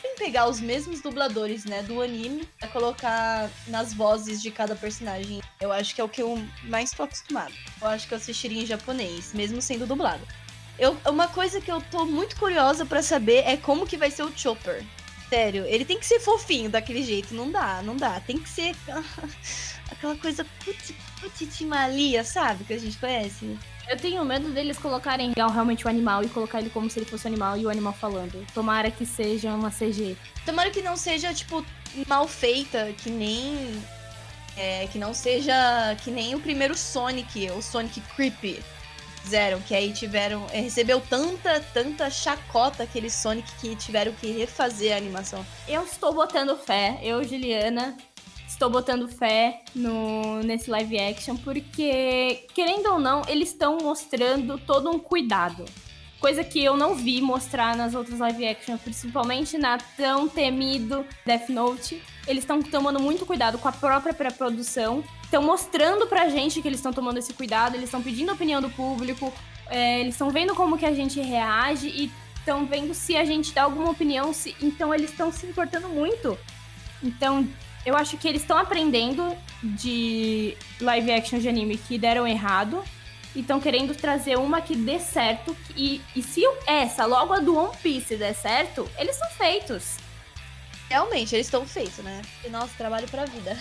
tem 0.00 0.14
que 0.14 0.20
pegar 0.20 0.48
os 0.48 0.60
mesmos 0.60 1.00
dubladores, 1.00 1.64
né, 1.64 1.82
do 1.82 2.00
anime, 2.00 2.48
pra 2.56 2.68
colocar 2.68 3.50
nas 3.66 3.92
vozes 3.92 4.40
de 4.40 4.48
cada 4.48 4.76
personagem. 4.76 5.40
Eu 5.60 5.72
acho 5.72 5.92
que 5.92 6.00
é 6.00 6.04
o 6.04 6.08
que 6.08 6.22
eu 6.22 6.40
mais 6.62 6.92
tô 6.92 7.02
acostumada. 7.02 7.52
Eu 7.82 7.88
acho 7.88 8.06
que 8.06 8.14
eu 8.14 8.18
assistiria 8.18 8.62
em 8.62 8.66
japonês, 8.66 9.34
mesmo 9.34 9.60
sendo 9.60 9.84
dublado. 9.84 10.22
Eu, 10.78 10.96
uma 11.04 11.26
coisa 11.26 11.60
que 11.60 11.70
eu 11.70 11.80
tô 11.90 12.04
muito 12.06 12.36
curiosa 12.36 12.86
para 12.86 13.02
saber 13.02 13.38
é 13.38 13.56
como 13.56 13.88
que 13.88 13.96
vai 13.96 14.12
ser 14.12 14.22
o 14.22 14.32
Chopper. 14.38 14.84
Sério, 15.28 15.66
ele 15.66 15.84
tem 15.84 15.98
que 15.98 16.06
ser 16.06 16.20
fofinho 16.20 16.70
daquele 16.70 17.02
jeito. 17.02 17.34
Não 17.34 17.50
dá, 17.50 17.82
não 17.82 17.96
dá. 17.96 18.20
Tem 18.20 18.38
que 18.38 18.48
ser 18.48 18.74
aquela 19.90 20.16
coisa 20.16 20.46
putitimalia, 21.20 22.24
sabe? 22.24 22.64
Que 22.64 22.74
a 22.74 22.78
gente 22.78 22.96
conhece. 22.98 23.58
Eu 23.88 23.96
tenho 23.96 24.22
medo 24.24 24.50
deles 24.50 24.76
colocarem 24.76 25.32
realmente 25.34 25.86
o 25.86 25.88
animal 25.88 26.22
e 26.22 26.28
colocar 26.28 26.60
ele 26.60 26.68
como 26.68 26.90
se 26.90 26.98
ele 26.98 27.06
fosse 27.06 27.26
um 27.26 27.30
animal 27.30 27.56
e 27.56 27.64
o 27.64 27.70
animal 27.70 27.94
falando. 27.94 28.46
Tomara 28.52 28.90
que 28.90 29.06
seja 29.06 29.52
uma 29.54 29.70
CG. 29.70 30.16
Tomara 30.44 30.70
que 30.70 30.82
não 30.82 30.96
seja, 30.96 31.32
tipo, 31.32 31.64
mal 32.06 32.28
feita, 32.28 32.92
que 32.98 33.10
nem. 33.10 33.82
É, 34.56 34.86
que 34.88 34.98
não 34.98 35.14
seja 35.14 35.54
que 36.02 36.10
nem 36.10 36.34
o 36.34 36.40
primeiro 36.40 36.76
Sonic, 36.76 37.48
o 37.52 37.62
Sonic 37.62 38.00
Creepy 38.14 38.60
fizeram, 39.22 39.60
que 39.60 39.74
aí 39.74 39.92
tiveram. 39.92 40.46
É, 40.50 40.60
recebeu 40.60 41.00
tanta, 41.00 41.60
tanta 41.72 42.10
chacota 42.10 42.82
aquele 42.82 43.10
Sonic 43.10 43.50
que 43.60 43.76
tiveram 43.76 44.12
que 44.12 44.32
refazer 44.32 44.94
a 44.94 44.96
animação. 44.96 45.44
Eu 45.66 45.84
estou 45.84 46.12
botando 46.12 46.56
fé, 46.56 46.98
eu, 47.02 47.22
Juliana, 47.22 47.96
estou 48.58 48.68
botando 48.68 49.06
fé 49.06 49.62
no, 49.72 50.40
nesse 50.42 50.68
live 50.68 50.98
action, 50.98 51.36
porque, 51.36 52.44
querendo 52.52 52.88
ou 52.88 52.98
não, 52.98 53.22
eles 53.28 53.50
estão 53.50 53.78
mostrando 53.78 54.58
todo 54.58 54.90
um 54.90 54.98
cuidado. 54.98 55.64
Coisa 56.18 56.42
que 56.42 56.64
eu 56.64 56.76
não 56.76 56.96
vi 56.96 57.20
mostrar 57.20 57.76
nas 57.76 57.94
outras 57.94 58.18
live 58.18 58.48
action, 58.48 58.76
principalmente 58.76 59.56
na 59.56 59.78
tão 59.96 60.28
temido 60.28 61.06
Death 61.24 61.48
Note. 61.50 62.02
Eles 62.26 62.42
estão 62.42 62.60
tomando 62.60 63.00
muito 63.00 63.24
cuidado 63.24 63.58
com 63.58 63.68
a 63.68 63.72
própria 63.72 64.12
pré-produção. 64.12 65.04
Estão 65.22 65.40
mostrando 65.40 66.08
pra 66.08 66.28
gente 66.28 66.60
que 66.60 66.66
eles 66.66 66.80
estão 66.80 66.92
tomando 66.92 67.18
esse 67.18 67.32
cuidado, 67.32 67.76
eles 67.76 67.84
estão 67.84 68.02
pedindo 68.02 68.30
a 68.30 68.34
opinião 68.34 68.60
do 68.60 68.70
público, 68.70 69.32
é, 69.70 70.00
eles 70.00 70.14
estão 70.14 70.30
vendo 70.30 70.52
como 70.56 70.76
que 70.76 70.84
a 70.84 70.92
gente 70.92 71.20
reage 71.20 71.86
e 71.86 72.10
estão 72.36 72.66
vendo 72.66 72.92
se 72.92 73.16
a 73.16 73.24
gente 73.24 73.52
dá 73.52 73.62
alguma 73.62 73.90
opinião. 73.90 74.32
Se... 74.32 74.56
Então 74.60 74.92
eles 74.92 75.10
estão 75.12 75.30
se 75.30 75.46
importando 75.46 75.88
muito. 75.88 76.36
Então, 77.00 77.46
eu 77.84 77.96
acho 77.96 78.16
que 78.16 78.28
eles 78.28 78.42
estão 78.42 78.58
aprendendo 78.58 79.36
de 79.62 80.56
live 80.80 81.12
action 81.12 81.38
de 81.38 81.48
anime 81.48 81.76
que 81.76 81.98
deram 81.98 82.26
errado 82.26 82.82
e 83.34 83.40
estão 83.40 83.60
querendo 83.60 83.94
trazer 83.94 84.36
uma 84.36 84.60
que 84.60 84.74
dê 84.74 84.98
certo. 84.98 85.56
E, 85.76 86.00
e 86.14 86.22
se 86.22 86.42
essa, 86.66 87.04
logo 87.06 87.32
a 87.32 87.38
do 87.38 87.56
One 87.56 87.76
Piece, 87.82 88.16
der 88.16 88.34
certo, 88.34 88.88
eles 88.98 89.16
são 89.16 89.28
feitos. 89.30 89.96
Realmente, 90.88 91.34
eles 91.34 91.46
estão 91.46 91.66
feitos, 91.66 91.98
né? 91.98 92.22
E 92.44 92.48
nosso 92.48 92.74
trabalho 92.74 93.06
pra 93.08 93.26
vida. 93.26 93.56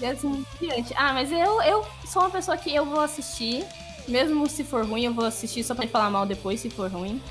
e 0.00 0.06
assim, 0.06 0.44
diante. 0.60 0.94
Ah, 0.96 1.12
mas 1.12 1.30
eu, 1.30 1.62
eu 1.62 1.86
sou 2.06 2.22
uma 2.22 2.30
pessoa 2.30 2.56
que 2.56 2.74
eu 2.74 2.84
vou 2.84 3.00
assistir. 3.00 3.64
Mesmo 4.08 4.48
se 4.48 4.64
for 4.64 4.84
ruim, 4.84 5.04
eu 5.04 5.14
vou 5.14 5.26
assistir 5.26 5.62
só 5.62 5.74
pra 5.74 5.86
falar 5.86 6.10
mal 6.10 6.24
depois, 6.24 6.60
se 6.60 6.70
for 6.70 6.90
ruim. 6.90 7.22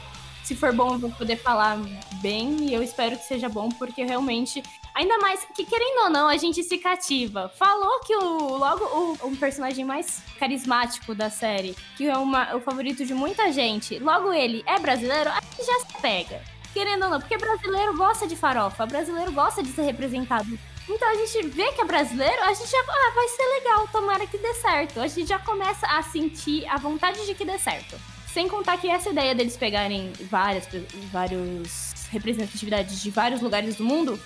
Se 0.43 0.55
for 0.55 0.73
bom, 0.73 0.93
eu 0.93 0.99
vou 0.99 1.11
poder 1.11 1.37
falar 1.37 1.77
bem. 2.21 2.67
E 2.69 2.73
eu 2.73 2.83
espero 2.83 3.17
que 3.17 3.25
seja 3.25 3.49
bom, 3.49 3.69
porque 3.69 4.03
realmente 4.03 4.63
Ainda 4.99 5.17
mais 5.19 5.47
que, 5.55 5.63
querendo 5.63 6.03
ou 6.03 6.09
não, 6.09 6.27
a 6.27 6.35
gente 6.35 6.61
se 6.61 6.77
cativa. 6.77 7.49
Falou 7.55 8.01
que 8.01 8.13
o 8.13 8.57
logo 8.57 8.83
o, 8.83 9.29
o 9.29 9.37
personagem 9.37 9.85
mais 9.85 10.21
carismático 10.37 11.15
da 11.15 11.29
série, 11.29 11.73
que 11.95 12.05
é 12.05 12.17
uma, 12.17 12.53
o 12.57 12.59
favorito 12.59 13.05
de 13.05 13.13
muita 13.13 13.49
gente, 13.49 13.97
logo 13.97 14.33
ele 14.33 14.61
é 14.65 14.77
brasileiro, 14.77 15.29
a 15.29 15.39
gente 15.39 15.65
já 15.65 15.79
se 15.79 16.01
pega. 16.01 16.41
Querendo 16.73 17.03
ou 17.03 17.11
não, 17.11 17.19
porque 17.21 17.37
brasileiro 17.37 17.95
gosta 17.95 18.27
de 18.27 18.35
farofa, 18.35 18.85
brasileiro 18.85 19.31
gosta 19.31 19.63
de 19.63 19.69
ser 19.69 19.83
representado. 19.83 20.59
Então 20.89 21.07
a 21.07 21.15
gente 21.15 21.47
vê 21.47 21.71
que 21.71 21.79
é 21.79 21.85
brasileiro, 21.85 22.43
a 22.43 22.53
gente 22.53 22.69
já. 22.69 22.79
Ah, 22.79 23.11
vai 23.15 23.27
ser 23.29 23.43
legal, 23.43 23.87
tomara 23.87 24.27
que 24.27 24.37
dê 24.37 24.53
certo. 24.55 24.99
A 24.99 25.07
gente 25.07 25.29
já 25.29 25.39
começa 25.39 25.87
a 25.87 26.03
sentir 26.03 26.67
a 26.67 26.75
vontade 26.75 27.25
de 27.25 27.33
que 27.33 27.45
dê 27.45 27.57
certo. 27.57 27.95
Sem 28.33 28.49
contar 28.49 28.77
que 28.77 28.89
essa 28.89 29.09
ideia 29.09 29.33
deles 29.33 29.55
pegarem 29.55 30.11
várias, 30.29 30.67
vários 31.09 31.93
representatividades 32.11 33.01
de 33.01 33.09
vários 33.09 33.41
lugares 33.41 33.75
do 33.75 33.83
mundo, 33.83 34.19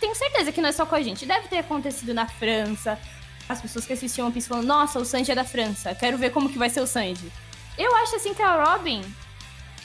tenho 0.00 0.14
certeza 0.14 0.50
que 0.50 0.60
não 0.60 0.70
é 0.70 0.72
só 0.72 0.86
com 0.86 0.94
a 0.94 1.02
gente. 1.02 1.26
Deve 1.26 1.46
ter 1.46 1.58
acontecido 1.58 2.14
na 2.14 2.26
França. 2.26 2.98
As 3.48 3.60
pessoas 3.60 3.84
que 3.84 3.92
assistiam 3.92 4.26
One 4.26 4.34
Piece 4.34 4.48
falando, 4.48 4.66
nossa, 4.66 4.98
o 4.98 5.04
Sanji 5.04 5.32
é 5.32 5.34
da 5.34 5.44
França, 5.44 5.94
quero 5.94 6.16
ver 6.16 6.30
como 6.30 6.48
que 6.48 6.58
vai 6.58 6.70
ser 6.70 6.80
o 6.80 6.86
Sanji. 6.86 7.30
Eu 7.76 7.94
acho 7.96 8.14
assim 8.14 8.32
que 8.32 8.42
a 8.42 8.64
Robin, 8.64 9.02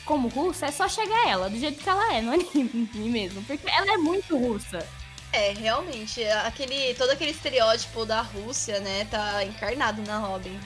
como 0.06 0.28
russa, 0.28 0.68
é 0.68 0.72
só 0.72 0.88
chegar 0.88 1.28
ela, 1.28 1.50
do 1.50 1.58
jeito 1.58 1.82
que 1.82 1.90
ela 1.90 2.14
é 2.14 2.22
no 2.22 2.32
anime 2.34 3.10
mesmo. 3.10 3.44
Porque 3.44 3.68
ela 3.68 3.94
é 3.94 3.98
muito 3.98 4.38
russa. 4.38 4.88
É, 5.34 5.52
realmente, 5.52 6.24
aquele, 6.46 6.94
todo 6.94 7.10
aquele 7.10 7.32
estereótipo 7.32 8.06
da 8.06 8.22
Rússia, 8.22 8.80
né, 8.80 9.06
tá 9.10 9.44
encarnado 9.44 10.02
na 10.04 10.20
Robin. 10.20 10.58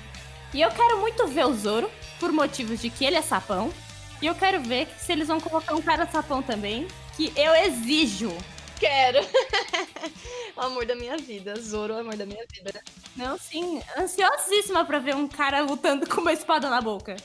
E 0.53 0.61
eu 0.61 0.69
quero 0.69 0.99
muito 0.99 1.25
ver 1.27 1.45
o 1.45 1.53
Zoro, 1.53 1.89
por 2.19 2.31
motivos 2.31 2.81
de 2.81 2.89
que 2.89 3.05
ele 3.05 3.15
é 3.15 3.21
sapão. 3.21 3.71
E 4.21 4.25
eu 4.25 4.35
quero 4.35 4.61
ver 4.61 4.87
se 4.97 5.11
eles 5.11 5.27
vão 5.27 5.39
colocar 5.39 5.73
um 5.73 5.81
cara 5.81 6.05
sapão 6.05 6.43
também, 6.43 6.87
que 7.15 7.31
eu 7.35 7.55
exijo. 7.55 8.35
Quero. 8.79 9.19
o 10.55 10.61
amor 10.61 10.85
da 10.85 10.95
minha 10.95 11.17
vida. 11.17 11.59
Zoro, 11.59 11.93
o 11.93 11.97
amor 11.97 12.15
da 12.15 12.25
minha 12.25 12.45
vida. 12.51 12.81
Não, 13.15 13.37
sim. 13.37 13.81
Ansiosíssima 13.97 14.85
pra 14.85 14.99
ver 14.99 15.15
um 15.15 15.27
cara 15.27 15.61
lutando 15.61 16.07
com 16.07 16.21
uma 16.21 16.33
espada 16.33 16.69
na 16.69 16.81
boca. 16.81 17.15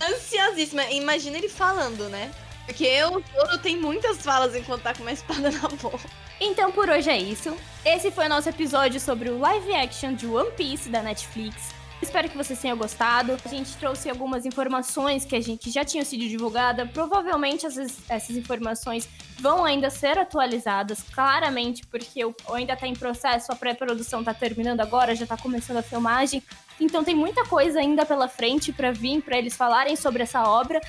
Ansiosíssima. 0.00 0.84
Imagina 0.90 1.36
ele 1.36 1.48
falando, 1.48 2.08
né? 2.08 2.32
Porque 2.66 3.02
o 3.04 3.22
Zoro 3.34 3.58
tem 3.58 3.76
muitas 3.76 4.22
falas 4.22 4.54
enquanto 4.54 4.82
tá 4.82 4.94
com 4.94 5.02
uma 5.02 5.12
espada 5.12 5.50
na 5.50 5.68
boca. 5.68 6.08
Então 6.40 6.72
por 6.72 6.88
hoje 6.88 7.10
é 7.10 7.18
isso. 7.18 7.56
Esse 7.84 8.10
foi 8.10 8.26
o 8.26 8.28
nosso 8.28 8.48
episódio 8.48 8.98
sobre 8.98 9.28
o 9.30 9.38
live 9.38 9.74
action 9.74 10.14
de 10.14 10.26
One 10.26 10.50
Piece 10.52 10.88
da 10.88 11.02
Netflix. 11.02 11.81
Espero 12.02 12.28
que 12.28 12.36
vocês 12.36 12.60
tenham 12.60 12.76
gostado. 12.76 13.38
A 13.44 13.48
gente 13.48 13.76
trouxe 13.76 14.10
algumas 14.10 14.44
informações 14.44 15.24
que 15.24 15.36
a 15.36 15.40
gente 15.40 15.70
já 15.70 15.84
tinha 15.84 16.04
sido 16.04 16.28
divulgada. 16.28 16.84
Provavelmente 16.84 17.64
essas, 17.64 17.96
essas 18.08 18.36
informações 18.36 19.08
vão 19.38 19.64
ainda 19.64 19.88
ser 19.88 20.18
atualizadas, 20.18 21.00
claramente, 21.14 21.86
porque 21.86 22.20
ainda 22.52 22.72
está 22.72 22.88
em 22.88 22.94
processo, 22.94 23.52
a 23.52 23.56
pré-produção 23.56 24.18
está 24.18 24.34
terminando 24.34 24.80
agora, 24.80 25.14
já 25.14 25.22
está 25.22 25.36
começando 25.36 25.76
a 25.76 25.82
filmagem. 25.82 26.42
Então 26.80 27.04
tem 27.04 27.14
muita 27.14 27.44
coisa 27.44 27.78
ainda 27.78 28.04
pela 28.04 28.28
frente 28.28 28.72
para 28.72 28.90
vir, 28.90 29.22
para 29.22 29.38
eles 29.38 29.54
falarem 29.54 29.94
sobre 29.94 30.24
essa 30.24 30.42
obra 30.42 30.80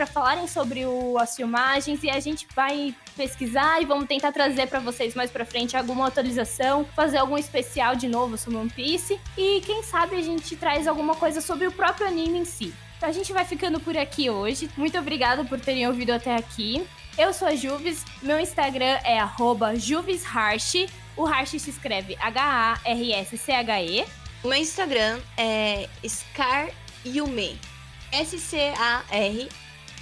para 0.00 0.06
falarem 0.06 0.48
sobre 0.48 0.86
o, 0.86 1.18
as 1.18 1.36
filmagens 1.36 2.02
e 2.02 2.08
a 2.08 2.18
gente 2.18 2.46
vai 2.56 2.94
pesquisar 3.14 3.82
e 3.82 3.84
vamos 3.84 4.08
tentar 4.08 4.32
trazer 4.32 4.66
para 4.66 4.80
vocês 4.80 5.14
mais 5.14 5.30
para 5.30 5.44
frente 5.44 5.76
alguma 5.76 6.06
atualização, 6.06 6.86
fazer 6.96 7.18
algum 7.18 7.36
especial 7.36 7.94
de 7.94 8.08
novo 8.08 8.38
sobre 8.38 8.56
One 8.56 8.70
Piece 8.70 9.20
e 9.36 9.60
quem 9.60 9.82
sabe 9.82 10.16
a 10.16 10.22
gente 10.22 10.56
traz 10.56 10.88
alguma 10.88 11.14
coisa 11.14 11.42
sobre 11.42 11.66
o 11.66 11.72
próprio 11.72 12.06
anime 12.06 12.38
em 12.38 12.46
si. 12.46 12.72
Então 12.96 13.10
a 13.10 13.12
gente 13.12 13.30
vai 13.30 13.44
ficando 13.44 13.78
por 13.78 13.94
aqui 13.94 14.30
hoje. 14.30 14.70
Muito 14.74 14.98
obrigada 14.98 15.44
por 15.44 15.60
terem 15.60 15.86
ouvido 15.86 16.12
até 16.12 16.34
aqui. 16.34 16.82
Eu 17.18 17.34
sou 17.34 17.46
a 17.46 17.54
Juves, 17.54 18.02
meu 18.22 18.40
Instagram 18.40 18.98
é 19.04 19.18
@juvesharsh. 19.76 20.86
O 21.14 21.26
Harsh 21.26 21.60
se 21.60 21.68
escreve 21.68 22.16
H-A-R-S-C-H-E. 22.18 24.06
O 24.42 24.48
meu 24.48 24.58
Instagram 24.58 25.20
é 25.36 25.90
Scaryume. 26.02 27.60
S-C-A-R 28.10 29.48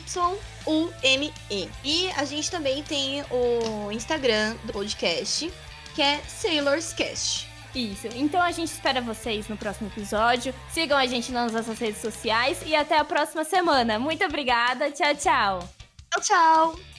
Y-U-M-E. 0.07 1.69
E 1.85 2.11
a 2.17 2.25
gente 2.25 2.51
também 2.51 2.83
tem 2.83 3.23
o 3.31 3.91
Instagram 3.93 4.57
do 4.65 4.73
podcast, 4.73 5.53
que 5.95 6.03
é 6.03 6.21
Sailorscast. 6.27 7.49
Isso. 7.75 8.09
Então 8.15 8.41
a 8.41 8.51
gente 8.51 8.73
espera 8.73 9.01
vocês 9.01 9.49
no 9.49 9.57
próximo 9.57 9.89
episódio. 9.89 10.55
Sigam 10.71 10.97
a 10.97 11.07
gente 11.07 11.31
nas 11.31 11.53
nossas 11.53 11.79
redes 11.79 12.01
sociais 12.01 12.61
e 12.65 12.75
até 12.75 12.99
a 12.99 13.05
próxima 13.05 13.45
semana. 13.45 13.99
Muito 13.99 14.25
obrigada. 14.25 14.91
Tchau, 14.91 15.15
tchau. 15.15 15.69
Tchau, 16.11 16.21
tchau. 16.23 16.98